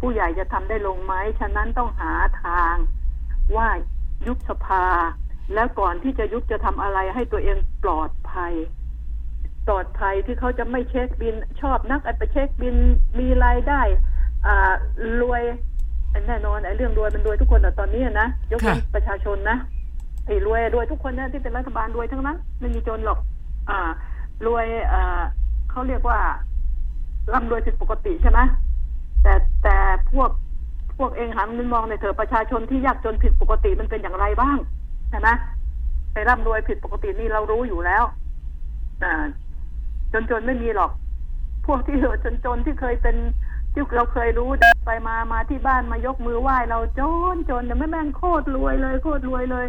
[0.01, 2.75] ผู้ใหญ่จะทำได้ลงไหมฉะนั้นต้องหาทาง
[3.55, 3.67] ว่า
[4.27, 4.85] ยุบสภา
[5.53, 8.53] แล้วก่อนที่จะยุบจะทำอะไรให้ตัวเองปลอดภัย
[9.67, 12.75] ปลอดภัยที่เขาจะไม่เช็คบินชอบนักไปเช็คบิน
[13.19, 13.81] มีรายได้
[14.45, 14.73] อ่า
[15.21, 15.43] รวย
[16.27, 19.57] แน่นอนไอ้เรื่องรวยมันรวยทุกคนแต่ตอนนี้นะยกเว้นประชาชนนะ
[20.27, 23.19] ไอ้รวยรวยทุกคนนะที่เป็นรัฐบาลรวยทั้งนั้นไม่มีจนหรอก
[23.69, 23.89] อ่า
[24.47, 25.21] รวยเอ่อ
[25.69, 26.19] เขาเรียกว่า
[27.33, 28.39] ร่ำรวยผิดปกติใช่ไหม
[29.23, 29.77] แต่แต่
[30.11, 30.29] พวก
[30.97, 34.57] พวกเองหันมองในเถอะประชาชนที่ยากจนผิดปกติมันเป็นอย่างไรบ้าง
[35.09, 35.29] ใช่ไหม
[36.13, 38.03] ไปร่ำรวยผิดปกตินี่เรารู้อยู่แล้ว
[39.03, 39.13] อ่า
[40.13, 40.91] จนจนไม่มีหรอก
[41.65, 43.15] พวกที่เหลือจนจนที่เคยเป็น
[43.73, 44.49] ที่เราเคยรู้
[44.85, 47.01] ไปมามาที่บ้านมายกมือไหว้เราจ
[47.33, 49.67] นจนแต่ไม่แม่งโคตรรวยเลยโคตรรวยเลย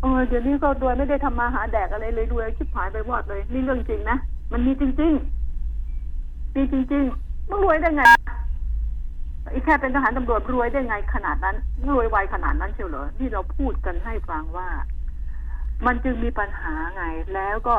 [0.00, 4.16] เออเดี๋ยวนี้ก็รวยไม่ได้ทำมาหาแดกอะไรเลยรวยชิบหายไปวอดเลยนี่เรื่องจริงนะ
[4.52, 5.12] มันมีจริง
[5.84, 8.02] ๆ มีจริงๆมึงรวยได้ไง
[9.54, 11.56] อีแค่เป็นทหารตำรวจรวยได้ไงขนาดนั้น
[11.90, 14.68] รวยไวขนาดนั้นเชียวเหรอนี่เราพูดกันให้ฟังว่า
[15.86, 17.76] มันจึงมีปัญหาไงแล้วก็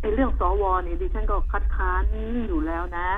[0.00, 2.02] ไอ้เรื่องสวนี่ดิฉันก็คัดค้าน
[2.48, 3.08] อยู่แล้วนะ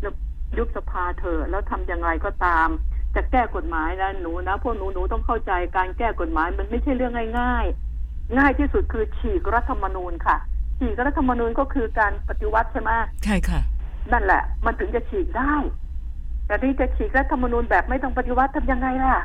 [0.00, 0.12] แล้ว
[0.58, 2.68] ยุบสภาเถอะแล้วทำอย่างไรก็ตาม
[3.14, 10.36] จะแก้กฎหมายนะหนูนะพวกหนูหนูต้องเข้าใจการแก้กฎหมายมันไม่ใช่เรื่องง่ายๆ ง่ายที่สุดคือฉีกรัฐธรรมนูญค่ะ
[10.78, 12.90] ฉีกรัฐธรรมนูญก็คือการปฏิวัติใช่ไหม
[13.24, 13.60] ใช่ค่ะ
[14.12, 15.54] นั่นแหละ มันถึงจะฉีกได้
[16.50, 19.16] แต่นี่จะฉีกรัฐธรรมนูญแบบไม่ต้องปฏิวัติทำยังไงล่ะ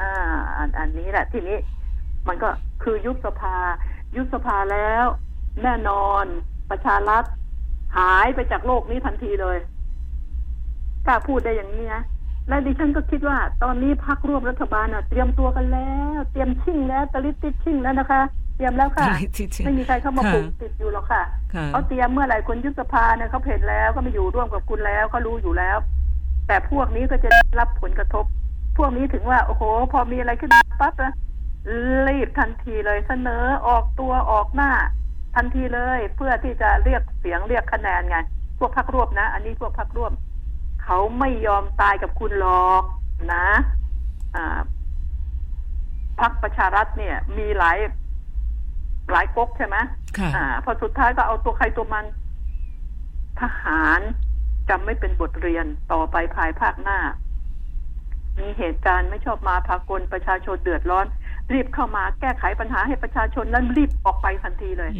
[0.00, 0.10] อ่า
[0.56, 1.58] อันอันนี้แหละ ทีนี้
[2.28, 2.48] มันก็
[2.82, 3.56] คือยุบสภา
[4.16, 5.04] ยุบสภาแล้ว
[5.62, 6.24] แน่นอน
[6.70, 7.24] ประชารัฐ
[7.98, 9.56] หายไปจากโลกนี้ทันทีเลย
[11.06, 12.02] กล้าพูดได้อย่างนี้นะ
[12.48, 18.20] และดิฉันก็คิดว่า ตอนนี้พักร่วมรัฐบาลน่ะเตรียมตัวกันแล้ว เตรียมชิ่งแล้วตะลิดติดชิ่งแล้วนะคะ
[18.56, 21.22] เตรียมแล้วค่ะตะลิดติดชิ่งไม่มีใครเข้ามาค่ะปลุกติดอยู่หรอกค่ะ
[21.54, 25.78] ค่ะเขาเตรียมเมื่อไหร่คนยุบสภาเนี่ยเขาเห็นแล้วก็มาอยู่ร่วมกับคุณแล้วก็รู้อยู่แล้ว
[26.46, 28.24] แต่พวกนี้ก็จะได้รับผลกระทบ
[28.78, 31.12] พวกนี้ถึงว่า โอ้โห พอมีอะไรขึ้นมาปั๊บนะ
[32.08, 34.70] รีบทันทีเลยเสนอออกตัวออกหน้า
[35.36, 38.18] ทันทีเลย เพื่อที่จะเรียกเสียงเรียกคะแนนไง
[38.58, 40.12] พวกพักร่วมนะ อันนี้พวกพักร่วม
[40.84, 42.82] เขาไม่ยอมตายกับคุณหรอก
[43.32, 43.46] นะ
[44.36, 44.60] อ่า
[46.20, 47.78] พักประชารัฐเนี่ย มีหลาย
[49.12, 49.76] หลายก๊กใช่ไหม
[50.18, 52.04] ค่ะอ่าพอสุดท้ายก็เอาตัวใครตัวมัน
[53.40, 54.00] ทหาร
[54.68, 56.98] จะไม่เป็นบทเรียนต่อไปภายภาคหน้า
[58.38, 61.06] มีเหตุการณ์ไม่ชอบมาพากลประชาชนเดือดร้อน
[61.52, 64.92] รีบเข้ามาแก้ไขปัญหาให้ประชาชนนั้นรีบออกไปทันทีเลย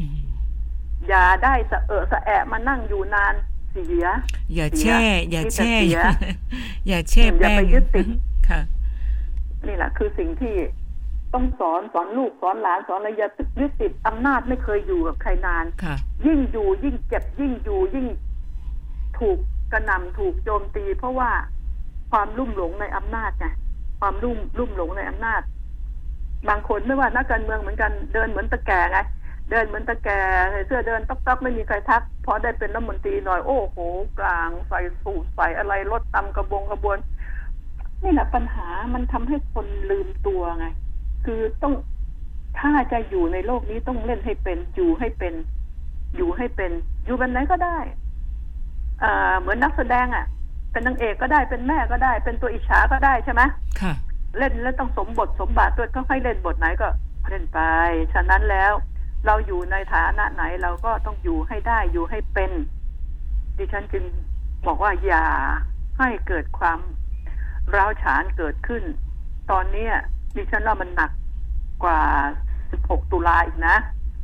[1.09, 3.35] อย่าได้สะเอะสะแอะมานั่งอยู่นาน
[3.73, 4.07] เสีย
[4.55, 5.99] อย่าเสีแช่อย่ามีแต่แช่เสีย
[6.87, 8.07] อย่าแช่ อย่าแป้ไปงยึดติด
[8.49, 8.61] ค่ะ
[9.67, 10.55] นี่แหละคือสิ่งที่
[11.35, 13.29] ต้องสอนสอนลูกสอนหลานสอนอะไรอย่า
[13.61, 15.97] ยึดติดอำนาจไม่เคยอยู่กับใครนานค่ะ
[16.27, 18.07] ยิ่งอยู่ยิ่งเจ็บยิ่งอยู่ยิ่ง
[19.19, 19.39] ถูก
[19.75, 21.31] กระหน่ำถูกโจมตี เพราะว่า
[22.13, 23.47] ความลุ่มหลงในอำนาจไง
[24.01, 25.43] ความลุ่มลุ่มหลงในอำนาจ
[26.49, 28.99] บางคนไม่ว่านักการเมืองเหมือนกันเดินเหมือนตะแกไง
[29.51, 30.09] เดินเหมือนตะแก
[30.51, 33.77] ใส่เสื้อเดินต๊อกๆไม่มีใครทักพอได้เป็นรัฐมนตรีหน่อยโอ้โห
[34.19, 36.99] กลางใส่สูทใส่อะไรรถตำกระบงกระบวน
[38.03, 40.67] นี่แหละปัญหามันทำให้คนลืมตัวไง
[41.25, 41.75] คือต้อง
[42.59, 45.35] ถ้าจะอยู่ในโลกนี้ต้องเล่นให้เป็น อยู่ให้เป็น
[46.17, 46.73] อยู่ให้เป็น
[47.05, 47.79] อยู่แบบไหนก็ได้
[49.41, 50.27] เหมือนนักแสดงอะ่ะ
[50.73, 53.43] เป็นนางเอกก็ได้เป็นแม่ก็ได้ เป็นตัวอิจฉาก็ได้ใช่ไหม
[53.81, 53.95] ค่ะ
[54.39, 56.89] เล่นแล้วต้องสมบทสมบาทด้วยก็ให้เล่นบทไหนก็
[57.29, 57.59] เล่นไป
[58.15, 58.73] ฉะนั้นแล้ว
[59.27, 62.51] เราอยู่ในฐานะไหนเราก็ต้องอยู่ให้ได้อยู่ให้เป็น
[63.59, 64.05] ดิฉันจึง
[64.67, 65.25] บอกว่าอย่า
[65.99, 66.79] ให้เกิดความ
[67.77, 68.83] ร้าวฉานเกิดขึ้น
[69.51, 69.93] ตอนเนี้ย
[70.37, 71.11] ดิฉันว่ามันหนัก
[71.85, 72.01] กว่า
[72.57, 73.77] 16 ตุลาอีกนะ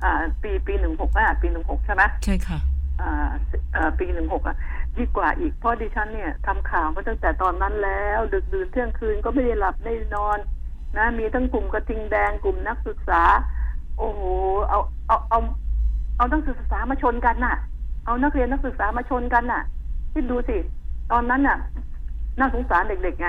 [0.03, 2.70] อ่า ปี ปีหนึ่งหกอะปีหนึ่งหกใช่ไหมใช่ค่ะอ่าเอ่อ
[3.99, 4.57] ปีหนึ่งหกอะ
[4.97, 10.39] ยิ่งกว่าอีกเพราะดิฉันเนี่ยทำข่าวมาตั้งแต่ตอนนั้นแล้ว ดึกดื่นเที่ยงคืนก็ไม่ได้หลับไม่ได้นอน
[10.97, 13.23] นะ มีทั้งกลุ่มกระทิงแดงกลุ่มนักศึกษา
[13.99, 14.23] โอ้โห
[14.69, 14.79] เอา
[15.09, 15.39] เอาเอา
[16.17, 17.57] เอานักศึกษามาชนกันน่ะ
[18.07, 19.63] เอานักเรียนนักศึกษามาชนกันน่ะ
[20.13, 20.57] คิดดูสิ
[21.13, 21.59] ตอนนั้นน่ะ
[22.39, 23.29] น่าสงสารเด็กๆไง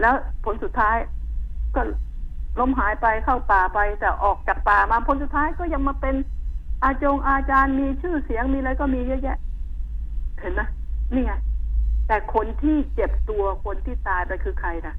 [0.00, 0.96] แล้วผลสุดท้าย
[1.74, 1.82] ก็
[2.60, 6.14] ล้มหายไปเข้าป่าไปแต่ออกจากป่ามาผลสุดท้ายก็ยังมาเป็น
[6.82, 9.38] อาจงอาจารย์มีชื่อเสียงมีอะไรก็มีเยอะแยะ
[10.40, 10.60] เห็นไหม
[11.12, 11.32] นี่ไง
[12.06, 14.94] แต่คนที่เจ็บตัวคนที่ตายไปคือใครนะ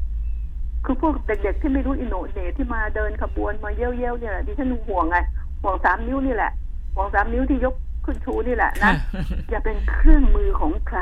[0.86, 5.17] คือพวกเด็กๆที่ไม่รู้อิโหนเหน่ที่มาเดินขบวนมาเย้ยวๆเนี่ยแหละดิฉันห่วงไง
[5.61, 6.51] ห่วงสามนิ้วนี่แหละ
[6.95, 7.75] ห่วงสามนิ้วที่ยก
[8.05, 8.93] ขึ้นชูนี่แหละนะ
[9.49, 10.99] อย่าเป็นเครื่องมือของใคร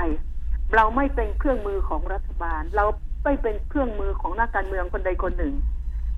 [0.76, 2.86] เราไม่เป็นเครื่องมือของรัฐบาล เรา
[3.24, 5.54] ไม่เป็นเครื่องมือของนักการเมืองคนใดคนหนึ่ง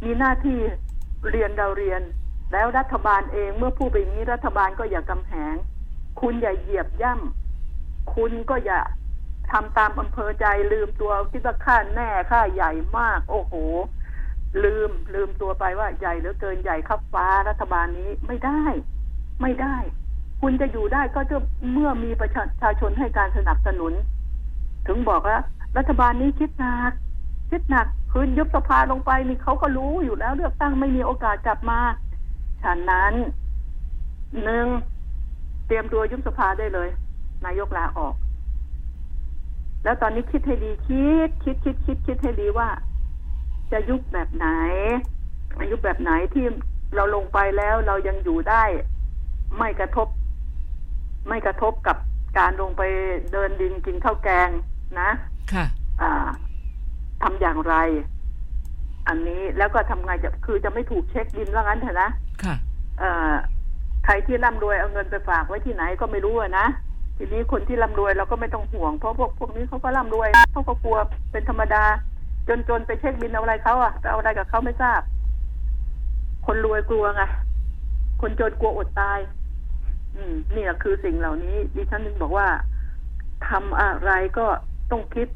[0.03, 0.57] มีหน้าที่
[1.29, 2.01] เรียนเราเรียน
[2.53, 5.55] แล้วรัฐบาลเองเมื่อพูดไปนี้รัฐบาลก็อย่ากำแหง
[6.21, 8.81] คุณอย่าเหยียบย่ำคุณก็อย่า
[9.51, 13.53] ทำตามอำเภอใจลืมตัวคิดว่าค่าแน่ค่าใหญ่มาก โอ้โห
[14.63, 18.63] ลืมลืมตัวไปว่าใหญ่เหลือเกินใหญ่ขับฟ้ารัฐบาลนี้ไม่ได้
[19.41, 19.75] ไม่ได้
[20.41, 21.37] คุณจะอยู่ได้ก็จะ
[21.73, 22.31] เมื่อมีประ
[22.61, 23.93] ชาชนให้การสนับสนุน
[24.87, 25.39] ถึงบอกว่า
[25.77, 26.91] รัฐบาลนี้คิดหนัก
[27.51, 31.79] คิดหนักคืนยุบสภาลงไปนี่เขาก็รู้อยู่แล้วเลือกตั้งไม่มีโอกาสกลับมา
[32.63, 33.13] ฉะนั้น
[34.43, 34.67] หนึ่ง
[35.67, 36.89] เตรียมตัวยุบสภาได้เลย
[37.45, 38.15] นายกลาออก
[39.83, 42.69] แล้วตอนนี้คิดให้ดีคิด คิดคิดคิดคิดให้ดีว่า
[43.71, 44.47] จะยุบแบบไหน
[45.71, 46.45] ยุบแบบไหนที่
[46.95, 48.63] เราลงไปแล้วเรายังอยู่ได้
[49.57, 50.07] ไม่กระทบ
[51.27, 51.97] ไม่กระทบกับ
[52.37, 52.81] การลงไป
[53.31, 54.49] เดินดินกินข้าวแกง
[54.99, 55.09] นะ
[55.53, 55.65] ค่ะ
[56.01, 56.29] อ่า
[57.21, 57.75] ทำอย่างไร
[59.07, 62.09] อันนี้แล้วก็ทำไงจะคือจะไม่ถูกเช็คบินว่างั้นเถอะนะ
[62.43, 62.55] ค่ะ
[62.99, 63.33] เอ่อ
[64.05, 66.67] ใครที่ร่ำรวยเอาเงินไปฝากไว้ที่ไหนก็ไม่รู้อะนะ
[67.17, 70.97] ทีนี้คนที่ร่ำรวยเราก็ไม่ต้องห่วงเพราะพวกพวกนี้เขาก็ร่ำรวยเขาก็กลัว
[71.31, 71.83] เป็นธรรมดา
[72.47, 75.01] จนจนไปเช็คบินเอาอะไรเขาอะไปเอาอะไรกับเขาไม่ทราบ
[76.45, 77.23] คนรวยกลัวไง
[78.21, 79.19] คนจนกลัวอดตาย
[80.15, 82.47] อืมนี่แหละคือสิ่งเหล่านี้ดิฉันนึงบอกว่า
[83.49, 84.45] ทำอะไรก็
[84.91, 85.27] ต้องคิด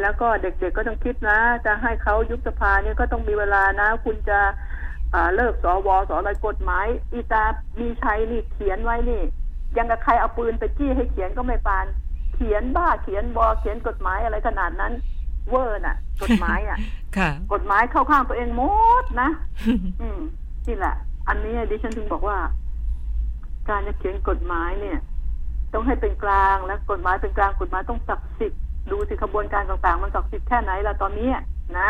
[0.00, 4.38] แล้วก็เด็กๆก็ต้องคิดนะ จะให้เขายุบสภาเนี่ยก็ต้องมีเวลานะ คุณจะ
[5.14, 7.44] อ่าเลิกสวสอะไรกฎหมายอีตา
[7.80, 9.22] มีชัยนี่เขียนไว้นี่
[9.76, 11.86] ยังกับใครเอาปืนไปจี้ให้เขียนก็ไม่ปาน
[12.34, 14.92] เขียนบ้าเขียนบอเขียนกฎหมายอะไรขนาดนั้น
[15.50, 16.78] เวอร์น่ะ กฎหมายอะ
[17.16, 18.62] ค่ะกฎหมายเข้าข้างตัวเองหม
[19.02, 19.30] ดนะ
[20.00, 20.20] อืม
[20.66, 20.94] นี่แหละ
[21.28, 22.38] อันนี้ดิฉันถึงบอกว่า
[23.68, 24.98] การจะเขียนกฎหมายเนี่ย
[25.72, 31.28] ต้องให้เป็นกลางและกฎหมายเป็นกลางกฎหมายต้องศักดิ์สิทธิ์ ดูสิขบวนการต่างๆ มันศักดิ์สิทธิ์แค่ไหนละตอนนี้
[31.78, 31.88] นะ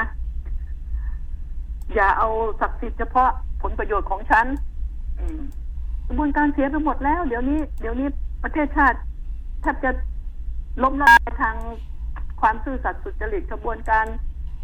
[1.94, 2.28] อย่าเอา
[2.60, 3.30] ศักดิ์สิทธิ์เฉพาะ
[3.62, 4.46] ผลประโยชน์ของฉัน
[5.20, 5.40] อืม
[6.06, 8.08] กระบวนการเสียไปหมดแล้ว เดี๋ยวนี้ เดี๋ยวนี้
[8.44, 8.98] ประเทศชาติ
[9.62, 9.90] แทบจะ
[10.82, 11.56] ล้มละลายทาง
[12.40, 14.06] ความซื่อสัตย์สุจริตกระบวนการ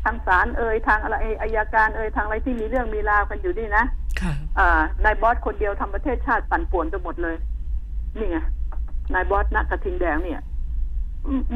[0.05, 3.85] ทางศาลเอ่ยทางอะไรอายการเอ่ยทางอะไรที่มีเรื่องมีราวกันอยู่นี่นะ
[4.21, 7.37] ค่ะอ่านายบอสคนเดียวทำประเทศชาติปั่นป่วนไปหมดเลย
[8.19, 8.39] นี่ไง
[9.15, 10.52] นายบอสนักกระทิงแดงเนี่ยอื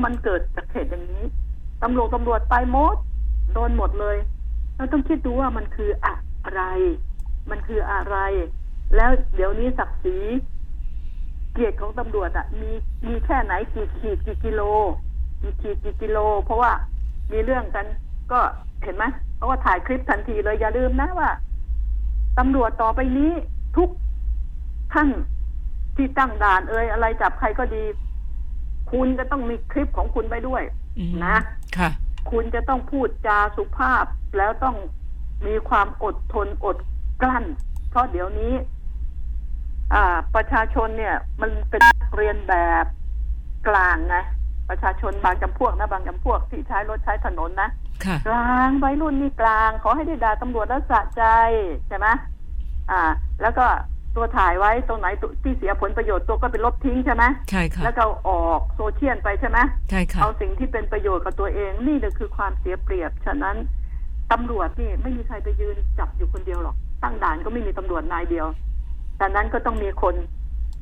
[0.04, 1.24] มันเกิดจากเหตุอย่างนี้
[1.82, 2.96] ตำรวจตำรวจไปหมด
[3.52, 4.16] โดนหมดเลย
[4.76, 6.14] เราต้องคิดดูว่ามันคืออะ
[6.52, 6.62] ไร
[7.50, 8.16] มันคืออะไร
[8.96, 10.18] แล้วเดี๋ยวนี้ศักดิ์ศรี
[11.52, 12.70] เกียรติของตำรวจอะมี
[13.06, 14.62] มีแค่ไหนกี่ขีดกี่กิโล
[15.40, 16.72] กี่ขีดกี่กิโล เพราะว่า
[17.32, 17.86] มีเรื่องกัน
[18.32, 18.40] ก็
[18.82, 19.04] เห็นไหม
[19.36, 21.30] เพราะว่าถ่ายคลิปทันทีเลยอย่าลืมนะว่า
[22.38, 23.32] ตำรวจต่อไปนี้
[23.76, 23.88] ทุก
[24.92, 25.08] ท่าน
[25.96, 27.84] ที่ตั้งด่านเอ่ยอะไรจับใครก็ดี
[28.92, 30.62] คุณจะต้องมีคลิปของคุณไปด้วย
[30.98, 31.36] อืมนะ
[31.78, 31.90] ค่ะ
[32.30, 34.04] คุณจะต้องพูดจาสุภาพ
[34.38, 34.76] แล้วต้อง
[35.46, 36.76] มีความอดทนอด
[37.22, 37.44] กลั้น
[37.90, 38.52] เพราะเดี๋ยวนี้
[39.94, 42.86] อ่า ประชาชนเนี่ย มันเป็นนักเรียนแบบ
[43.68, 44.16] กลางไง
[44.68, 47.70] ประชาชนบางจำพวกนะบางจำพวกที่ใช้รถใช้ถนนนะ
[48.04, 51.24] ค่ะกลางวัยรุ่นนี่กลาง ขอให้ได้ด่าตำรวจแล้วสะใจ
[51.88, 52.06] ใช่ไหม
[52.90, 53.00] อ่า
[53.42, 53.66] แล้วก็
[54.16, 59.58] ตัวถ่ายไว้ตรงไหนตัวที่เสียผลประโยชน์ตัวก็ไปลบทิ้งใช่ไหมใช่ค่ะแล้วก็ออกโซเชียลไปใช่ไหม
[59.90, 63.56] ใช่ค่ะเอาสิ่งที่เป็นประโยชน์กับตัวเองนี่เลยคือความเสียเปรียบ ฉะนั้น
[64.32, 68.46] ตำรวจนี่ไม่มีใครไปยืนจับอยู่คนเดียวหรอก ตั้งด่านก็ไม่มีตำรวจนายเดียว
[69.20, 70.14] ดังนั้นก็ต้องมีคน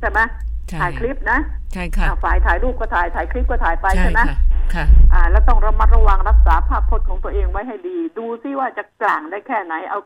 [0.00, 0.20] ใช่ไหม
[0.68, 1.38] ใช่ถ่ายคลิปนะ
[1.72, 4.36] ใช่ค่ะอ่าฝ่ายถ่ายรูปก็ถ่ายถ่ายคลิปก็ถ่ายไปใช่ใช่ไหมค่ะ
[4.74, 9.98] ค่ะอ่า แล้วต้องระมัดระวังรักษาภาพพจน์ของตัวเองไว้ให้ดี ดูซิว่าจะกลางได้แค่ไหนเอา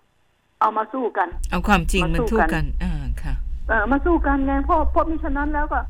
[0.61, 2.88] เอามาสู้กัน เอาความจริงมามันสู้ทู่กันกันอ่าค่ะ
[3.69, 5.81] เออมาสู้กันไงเพราะเพราะมิฉะนั้นแล้วก็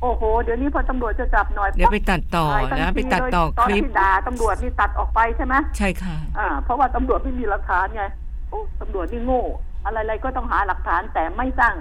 [0.00, 8.04] โอ้โห เดี๋ยวนี้พอตำรวจจะจับหน่อยเดี๋ยวไปตัดต่อถ่ายทันะทีไปตัดต่อเลยตอนคลิป ที่ด่าตำรวจนี่ตัดออกไปใช่ไหมใช่ค่ะ อ่า เพราะว่าตำรวจไม่มีหลักฐานไง
[8.48, 9.44] โอ้ตำรวจนี่โง่
[9.84, 11.74] อะไรๆก็ต้องหาหลักฐานแต่ไม่สร้าง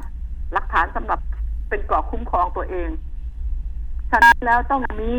[0.54, 1.20] หลักฐานสำหรับ
[1.70, 2.90] เป็นเกราะคุ้มครองตัวเอง
[4.12, 5.14] ฉะนั้นแล้วต้องมี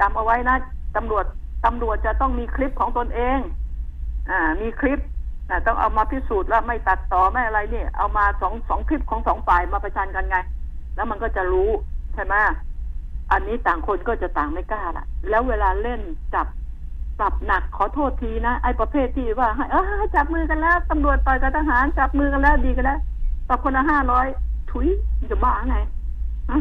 [0.00, 0.56] จำเอาไว้นะ
[0.96, 1.24] ตำรวจ
[1.66, 3.38] ตำรวจจะต้องมีคลิปของตนเอง
[4.30, 5.10] อ่า มีคลิปอ่า
[5.66, 10.36] ต้องเอามาพิสูจน์ว่าไม่ตัดต่อไม่อะไรเนี่ย เอามาสองสองคลิปของสองฝ่ายมาประชันกันไง
[10.94, 11.70] แล้วมันก็จะรู้
[12.14, 12.34] ใช่ไหม
[13.32, 16.00] อันนี้ต่างคนก็จะต่างไม่กล้าละแล้วเวลาเล่น
[16.34, 16.46] จับ
[17.20, 22.98] จับหนักขอโทษทีนะไอ้ประเภทที่ว่าให้เออจับมือกันแล้วตำรวจต่อยกับทหารจับมือกันแล้วดีกันแล้ว
[23.48, 24.26] ต่อคนละห้าร้อย
[24.70, 24.86] ถุย
[25.30, 25.76] จะบ้าไง
[26.50, 26.60] ฮะ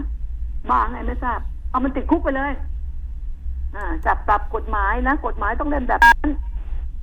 [0.70, 2.52] บ้าไงไม่ทราบ เอามันติดคุกไปเลย
[3.76, 6.30] อ่า จับปรับกฎหมายนะกฎหมายต้องเล่นแบบนั้น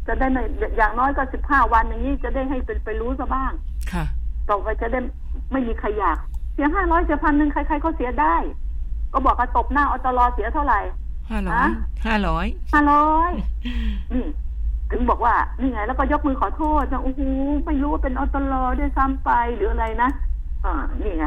[0.09, 0.43] จะได้ไม่
[0.77, 3.53] อย่างน้อยก็สิบห้าวันอย่างนี้จะได้ให้เป็นไปรู้ซะบ้าง
[3.93, 4.05] ค่ะ
[4.49, 5.01] ต่อไปจะได้
[5.53, 6.19] ไม่มีใครอยาก
[6.55, 8.37] เสียห้าร้อยเสียพันหนึ่งใครๆก็เสียได้
[9.13, 10.81] ก็บอกว่าตบหน้าอตรเสียเท่าไหร่
[11.31, 11.69] ห้าร้อย
[12.07, 13.33] ห้าร้อยห้าร้อย
[14.13, 14.25] นี่
[14.91, 17.21] ถึงบอกว่านี่ไง แล้วก็ยกมือขอโทษนะโอ้โห
[17.67, 20.11] ไม่รู้ว่าเป็นอตรด้วยซ้ำไปหรืออะไรนะ
[20.65, 21.27] อ่านี่ไง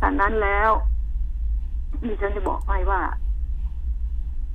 [0.00, 0.70] ฉะนั้นแล้ว
[2.04, 3.00] นี่ฉันจะบอกให้ว่า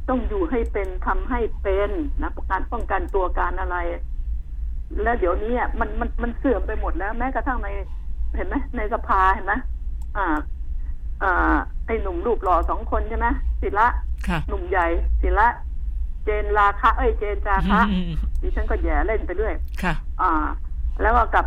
[0.09, 1.89] ต้องอยู่ให้เป็นทำให้เป็น
[2.21, 3.77] นะการป้องกันตัวการอะไร
[5.03, 7.67] แล้วเดี๋ยวนี้อะมันมันมันเสื่อมไปหมดแล้ว แม้กระทั่งใน
[8.35, 9.53] เห็นไหมในสภาเห็นไหม
[10.17, 10.27] อ่า
[11.23, 11.55] อ่า
[11.85, 13.27] ไอ้หนุ่มรูปหล่อสองคนใช่ไหม
[13.61, 13.87] ศิละ
[14.27, 14.87] ค่ะหนุ่มใหญ่
[15.21, 15.47] ศิละ
[16.23, 20.31] เจนราคะเอ้ยเจนจาคะอืมดิฉันก็แย่เล่นไปเรื่อยค่ะ อ่า
[21.01, 21.45] แล้วก็กับ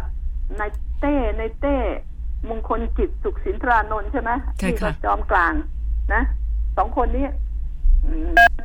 [0.61, 1.77] นายเต้นายเต้
[2.49, 5.53] มงคลกิจสุขสินทรานนท์ใช่ไหมใช่ที่ค่ะก็จอมกลาง
[6.13, 6.23] นะ
[6.77, 7.50] สองคนนี้อืม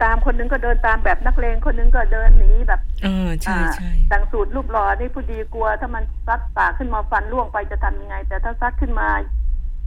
[0.03, 9.07] ตามคนนึงก็เดินตามแบบนักเลงคนนึงก็เดินหนีแบบเออใช่ใช่อ่าต่างสูตรรูปหล่อนี่ผู้ดีกลัว ถ้ามันซัดปากขึ้นมาฟันล่วงไปจะทำยังไง แต่ถ้าซัดขึ้นมา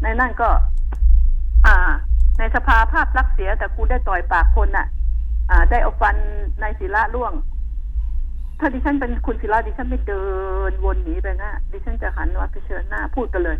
[0.03, 0.49] ในนั่นก็
[1.67, 1.77] อ่า
[2.39, 4.87] ในสภาภาพลักษณ์เสียแต่กูได้ต่อยปากคนน่ะ
[5.51, 6.17] อ่า ได้เอาฟัน
[6.61, 7.33] ในศิละล่วง
[8.61, 10.25] ถ้าดิฉันเป็นคุณศิละดิฉันไม่เดิ
[10.71, 13.57] นวนหนีไปนะดิฉันจะหันมาเผชิญหน้าพูดกันเลย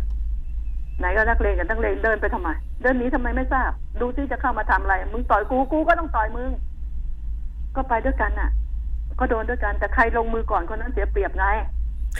[0.99, 2.49] ไหนก็นักเลงกับนักเลงเดินไปทำไม
[2.81, 3.71] เดินหนีทำไมไม่ทราบ
[4.01, 6.51] ดูที่จะเข้ามาทำอะไร มึงต่อยกูกูก็ต้องต่อยมึง
[7.75, 8.49] ก็ไปด้วยกันน่ะ
[9.19, 11.45] ก็โดนด้วยกันแต่ใครลงมือก่อนคนนั้นเสียเปรียบไง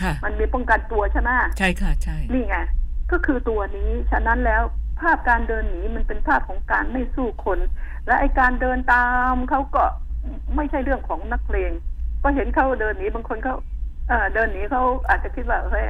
[0.02, 2.58] ค่ะ มันมีป้องกันตัวใช่ไหมใช่ค่ะ ใช่ นี่ไง
[3.12, 4.62] ก็คือตัวนี้ฉะนั้นแล้ว
[5.00, 7.60] ภาพการเดินหนีมันเป็นภาพของการไม่สู้คน
[8.08, 9.84] และไอการเดินตามเขาก็
[10.56, 11.72] ไม่ใช่เรื่องของนักเลง
[12.24, 13.56] ก็เห็นเขาเดินหนีบางคนเขา
[14.08, 15.86] เออเดินหนีเขาอาจจะคิดว่าเฮ้ย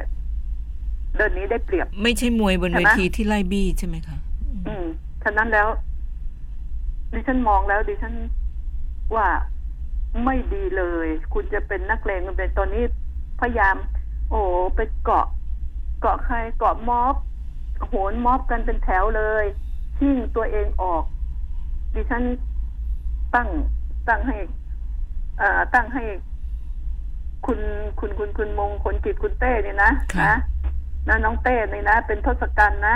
[1.17, 4.17] เดินหนีได้เปรียบ ไม่ใช่มวยบนใช่เวไหมทีที่ไล่บี้ใช่ไหมคะ
[4.67, 4.85] อืม
[5.23, 5.67] ฉะนั้นแล้ว
[7.13, 8.13] ดิฉันมองแล้ว ดิฉัน
[9.15, 9.27] ว่า
[10.25, 12.83] ไม่ดีเลย คุณจะเป็นนักเลงมันเป็นตอนนี้
[13.39, 13.75] พยายาม
[14.29, 14.41] โอ้
[14.75, 15.25] ไปเกาะ
[16.01, 17.15] เกาะใครเกาะม็อบ
[17.87, 19.45] โหนม็อบกันเป็นแถวเลย
[19.97, 21.03] ชิ่งตัวเองออก
[21.93, 22.23] ดิฉัน
[23.35, 23.49] ตั้ง
[24.07, 24.37] ตั้งให้
[25.37, 26.03] เอ่อตั้งให้
[27.45, 27.59] คุณ
[27.99, 30.35] คุณคุณคุณมงคลกิจคุณเต้เนี่ยนะค่ะนะ
[31.09, 32.95] นะน้องเต้เนี่ยนะ เป็นทศกัณฐ์นะ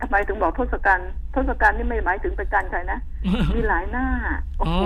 [0.00, 2.98] ทำไมถึงบอกทศกัณฐ์ทศกัณฐ์นี่ไม่หมายถึงเป็นการใครนะ
[3.54, 4.06] มีหลายหน้า
[4.58, 4.84] โอ้โห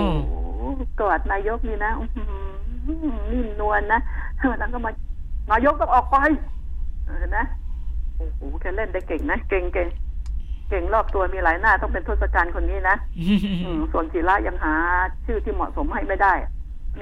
[1.01, 3.99] กอดนายกนี่นะอื้อหือนิ่มนวลนะ
[4.49, 4.91] วันนั้นก็มา
[5.51, 6.17] นายกต้องออกไป
[7.05, 7.45] เออนะ
[8.17, 9.87] โอ้โหแกเล่นได้เก่งนะเก่งเก่ง
[10.69, 14.73] เก่งรอบตัวมีหลายหน้าต้องเป็นทศกัณฐ์คนนี้นะอืมส่วนศิระยังหา
[15.25, 16.33] ชื่อที่เหมาะสมให้ไม่ได้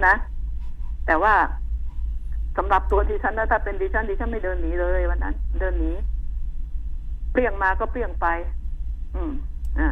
[0.05, 0.15] นะ
[1.05, 1.33] แต่ว่า
[2.57, 5.91] สำหรับตัวดิฉันนะถ้าเป็นดิฉันดิฉันไม่เดินหนีเลยวันนั้น เดินหนี
[7.31, 8.27] เปรี้ยงมาก็เปรี้ยงไป
[9.15, 9.31] อืม
[9.79, 9.89] อ่า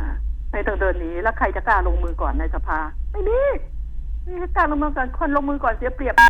[0.52, 2.80] ไม่ต้องเดินหนีแล้วใครจะกล้าลงมือก่อนในสภา
[3.12, 3.40] ไม่มี
[4.40, 6.24] ไม่กล้าลงมือก่อนคนลงมือก่อนเสียเปรียบไง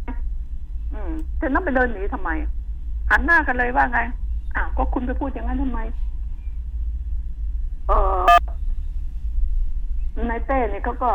[0.94, 2.30] อืมแต่นั่นไปเดินหนีทำไม
[3.10, 4.00] หันหน้ากันเลยว่าไง
[4.56, 5.80] อ้าวก็คุณไปพูดอย่างนั้นทำไม
[7.88, 8.24] เออ
[10.30, 11.12] นายเต้เนี่ยเขาก็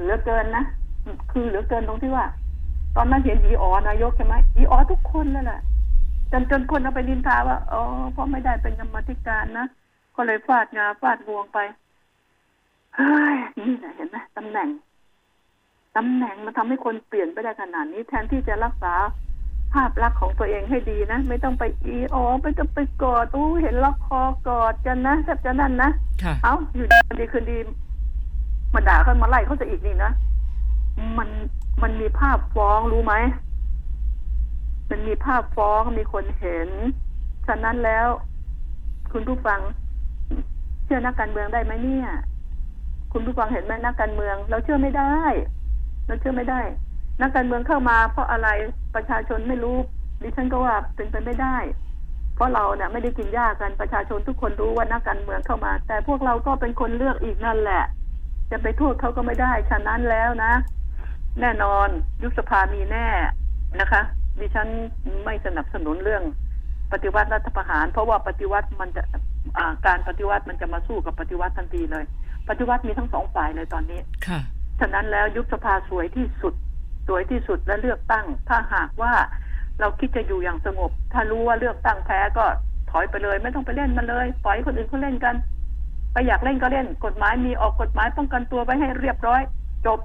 [0.00, 0.64] เหลือเกินนะ
[1.32, 2.24] คือเหลือเกินตรงที่ว่า
[2.96, 5.60] ตอนนั้นเห็นอีอ๋อนายกใช่ไหมอีอ๋อทุกคนนั่นแหละ
[6.32, 7.82] จนจนคนเอาไปนินทาว่าอ๋อ
[8.12, 9.66] เพราะไม่ได้เป็นกรรมาธิการนะ
[10.16, 11.58] ก็เลยฟาดงาฟาดงวงไป
[12.96, 14.68] เฮ้ยนี่แหละเห็นไหมตำแหน่ง
[15.96, 18.94] ตำแหน่งมันทำให้คนเปลี่ยนไปได้ขนาดนี้ แทนที่จะรักษา
[19.72, 25.90] ภาพลักษณ์ของตัวเองให้ดีนะ ไม่ต้องไปอีอ๋อไม่ต้องไปกอดอู้เห็นล็อกคอกอดกันนะแทบจะนั่นนะ
[26.22, 26.86] ค่ะเอาอยู่
[27.20, 27.56] ดีคืนดี
[28.74, 30.10] มาด่าเขามาไล่เขาจะอีกนี่นะ
[31.18, 31.28] มัน
[31.82, 33.14] มันมีภาพฟ้องรู้ไหม
[34.90, 36.70] มันมีภาพฟ้องมีคนเห็น
[37.46, 38.06] ฉะนั้นแล้ว
[39.12, 39.60] คุณผู้ฟัง
[40.84, 42.08] เชื่อนักการเมืองได้ไหมเนี่ย
[43.12, 45.16] คุณผู้ฟังเห็นไหมนักการเมือง เราเชื่อไม่ได้
[46.06, 46.60] เราเชื่อไม่ได้
[47.20, 48.48] นักการเมืองเข้ามาเพราะอะไร
[48.94, 49.76] ประชาชนไม่รู้
[50.22, 51.56] ดิฉันก็ว่าเป็นไปไม่ได้
[52.34, 57.84] เพราะเราเนี่ยไม่ได้กินหญ้ากันประชาชนทุกคนรู้ว่านักการเมืองเข้ามา แต่พวกเราก็เป็นคนเลือกอีกนั่นแหละ
[58.50, 60.52] จะไปโทษเขาก็ไม่ได้ ฉะนั้นแล้วนะ
[61.40, 61.88] แน่นอน
[62.22, 63.06] ยุบสภามีแน่
[63.80, 64.02] นะคะ
[64.40, 64.68] ดิฉัน
[65.24, 66.22] ไม่สนับสนุนเรื่อง
[66.92, 69.02] ปฏิวัติรัฐประหาร เพราะว่าปฏิวัติมันจะ
[69.58, 72.04] อ่าการปฏิวัติมันจะมาสู้กับปฏิวัติทันทีเลย
[72.48, 74.40] ปฏิวัติมีทั้งสองฝ่ายเลยตอนนี้ค่ะ
[74.80, 76.54] ฉะนั้นแล้วยุบสภาสวยที่สุด
[77.08, 79.12] สวยที่สุดและเลือกตั้ง ถ้าหากว่า
[79.80, 82.44] เราคิดจะอยู่อย่างสงบ ถ้ารู้ว่าเลือกตั้งแพ้ก็
[82.90, 85.34] ถอยไปเลย ไม่ต้องไปเล่นมันเลย ปล่อยให้คนอื่นเขาเล่นกัน
[86.12, 89.40] ไปอยากเล่นก็เล่น กฎหมายมีออกกฎหมายป้องกันตัวไว้ให้เรียบร้อย
[89.86, 89.98] จบ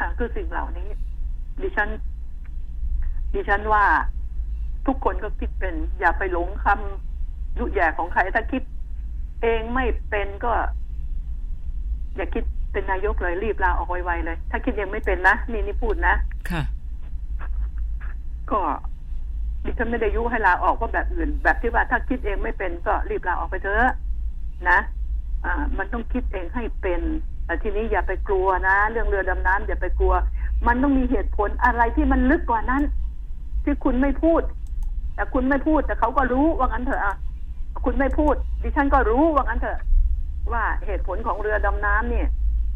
[0.00, 0.88] ค่ะคือสิ่งเหล่านี้
[1.62, 1.88] ดิฉัน
[3.34, 3.84] ดิฉันว่า
[4.86, 8.62] ทุกคนก็คิดเป็น อย่าไปหลงคำยุแย่ของใครถ้าคิด
[9.42, 10.52] เองไม่เป็นก็
[12.16, 16.14] อย่าคิดเป็นนายกเลยรีบลาออกไวๆเลย ถ้าคิดยังไม่เป็นนะนี่นี่พูดนะ
[16.50, 16.62] ค่ะ
[18.50, 18.60] ก็
[19.64, 23.94] ดิฉันไม่ได้ยุให้ลาออกว่าแบบอื่น แบบที่ว่าถ้าคิดเองไม่เป็นก็รีบลาออกไปเถอะ
[24.68, 24.78] นะ
[25.44, 27.00] อ่า มันต้องคิดเองให้เป็น
[27.39, 30.14] แต่ ทีนี้อย่าไปกลัวนะ เรื่องเรือดำน้ำอย่าไปกลัว
[30.66, 32.82] มันต้องมีเหตุผลอะไรที่มันลึกกว่านั้น
[33.64, 34.42] ที่คุณไม่พูด
[35.14, 37.16] แต่คุณไม่พูด แต่เขาก็รู้ว่างั้นเถอะอะ
[37.84, 39.78] คุณไม่พูด ดิฉันก็รู้ว่างั้นเถอะ
[40.52, 42.26] ว่าเหตุผลของเรือดำน้ำเนี่ย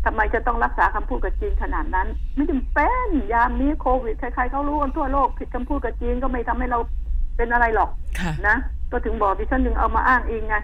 [0.05, 6.79] ทำไมจะต้องรักษาคำพูดกับจีนขนาดนั้น ไม่จำเป็นยามนี้โควิดใครๆเขารู้กันทั่วโลกผิดคำพูดกับจีนก็ไม่ทำให้เรา
[7.37, 8.57] เป็นอะไรหรอกค่ะนะ
[8.91, 10.57] ก็ถึงบอกดิฉันถึงเอามาอ้างเองไง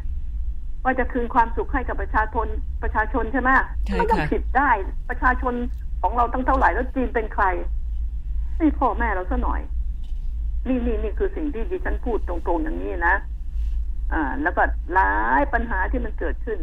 [0.85, 2.47] ว่าจะคืนความสุขให้กับประชาชน
[2.83, 3.51] ประชาชนใช่ไหม
[3.87, 4.70] ใช่มันต้องค่ะผิดได้
[5.09, 5.55] ประชาชน
[6.03, 7.45] ของเราตั้งเท่าไหร่แล้วจีนเป็นใคร
[8.61, 9.61] นี่พ่อแม่เราซะหน่อย
[10.68, 13.14] นี่นี่นี่คือสิ่งที่ดิฉันพูดตรงๆอย่างนี้นะ
[14.12, 14.62] อ่า แล้วก็
[14.95, 16.59] หลายปัญหาที่มันเกิดขึ้น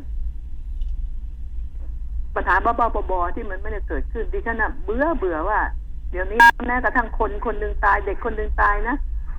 [2.36, 5.60] ปัญหาบ้าๆบอๆที่มันไม่ได้เกิดขึ้นดิฉันน่ะเบื่อเบื่อว่า
[6.12, 8.96] เดี๋ยวนี้แม้กระทั่งคนคนหนึ่งตาย เด็กคนหนึ่งตายนะ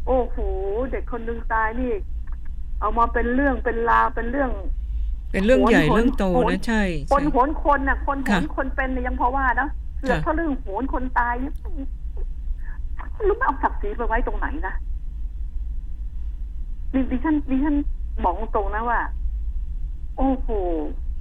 [0.07, 0.37] โอ้โห
[0.93, 1.93] เด็กคนหนึ่งตายนี่
[2.81, 4.51] เอามาเป็นเรื่องเป็นราวเป็นเรื่อง
[5.33, 9.69] เป็นเรื่องใหญ่โหนเรื่องโตโหนนะใช่ คนใช่โหนคนน่ะ คนโหนค่ะคนเป็นเนี่ยยังพอว่านะ
[9.99, 11.51] เสือกค่ะถ้าเรื่องโหนคนตายนี่
[13.15, 14.75] ไม่รู้ไม่เอาศักดิ์ศรีไปไว้ตรงไหนนะ
[16.93, 17.77] ดิดิฉันดิฉัน
[18.25, 19.01] บอกตรงนะว่า
[20.17, 20.49] โอ้โห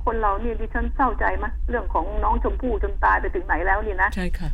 [0.05, 4.49] คนเราเนี่ยดิฉันเศร้าใจมะเรื่องของน้องชมพู่จนตายไปถึงไหนแล้วนี่นะใช่ค่ะ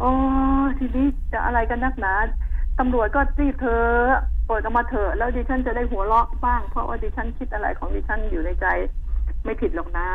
[0.00, 0.10] โอ้
[0.78, 2.12] ทีนี้จะอะไรกันนักหนา
[2.78, 3.84] ตำรวจก็รีบเธอ
[4.34, 8.66] เปิดออกมาเถอะแล้วดิฉันจะได้หัวเราะบ้าง เพราะว่าดิฉันคิดอะไรของดิฉันอยู่ในใจ
[9.44, 10.08] ไม่ผิดหรอกนะ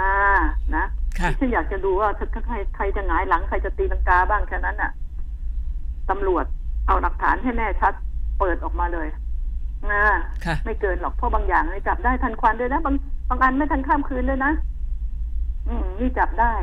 [0.75, 0.85] นะ
[1.19, 4.91] ค่ะดิฉันอยากจะดูว่าถ้าถ้าใครใครจะหงายหลังใครจะตีลังกาบ้างแค่นั้นน่ะ
[6.09, 6.45] ตำรวจ
[6.87, 7.93] เอาหลักฐานให้แน่ชัด
[8.39, 9.07] เปิดออกมาเลย
[9.91, 10.03] นะ
[10.45, 12.95] ค่ะไม่เกินหรอกเพราะบางอย่างนี่จับได้ทันควันด้วยนะบาง
[13.29, 14.51] บางอันไม่ทันข้ามคืนเลยนะ
[15.67, 16.53] อืมนี่จับได้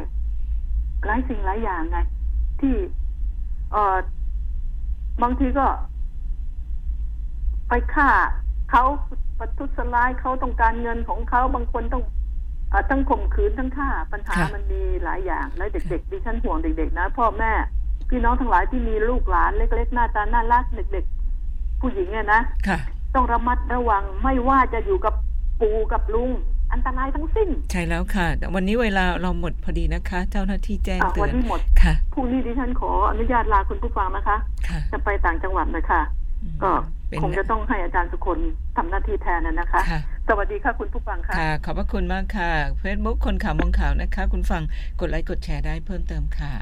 [1.07, 1.99] หลายสิ่งหลายอย่างไง
[2.61, 2.75] ที่
[3.73, 3.97] เออ
[5.23, 5.67] บางทีก็
[7.69, 8.11] ไปฆ่า
[8.71, 8.85] เขา
[9.39, 12.03] ประทุษร้ายเขาต้องการเงินของเขาบางคนต้อง
[12.71, 17.53] เออทั้งข่มขืนทั้งฆ่าปัญหาค่ะมันมีหลายอย่าง และเด็กๆดิฉันห่วงเด็ก ๆ นะ พ่อแม่
[18.11, 22.79] พี่น้องทั้งหลายที่มีลูกหลานเล็ก ๆ หน้าตาน่ารักเด็กๆ ผู้หญิงเนี่ยนะค่ะ
[23.15, 25.15] ต้องระมัดระวังไม่ว่าจะอยู่กับ
[25.61, 26.31] ปู่กับลุง
[26.73, 34.37] อันตรายทั้งสิ้น ใช่แล้วค่ะแต่วันนี้เวลาเราหมดพอดีนะคะ เจ้าหน้าที่แจ้งอะเตืวัอนนนี้หมดค่ะพรุ่งนี้ดิฉันขออนุญาตลาคุณผู้ฟังนะคะ
[34.69, 36.01] ค่ะจะไปต่างจังหวัดเลยค่ะ
[36.63, 36.71] ก็
[37.09, 38.39] เป็นคงจะต้องให้อาจารย์สุคน
[38.77, 42.51] ทำหน้าที่แทนนะนะคะค่ะสวัสดีค่ะคุณผู้ฟังค่ะค่ะขอบพระคุณมากค่ะ
[42.83, 44.63] Facebook คนข่าวมองข่าวนะคะ คุณฟัง
[45.01, 46.55] กดไลค์กดแชร์ได้เพิ่มเติมค่ะ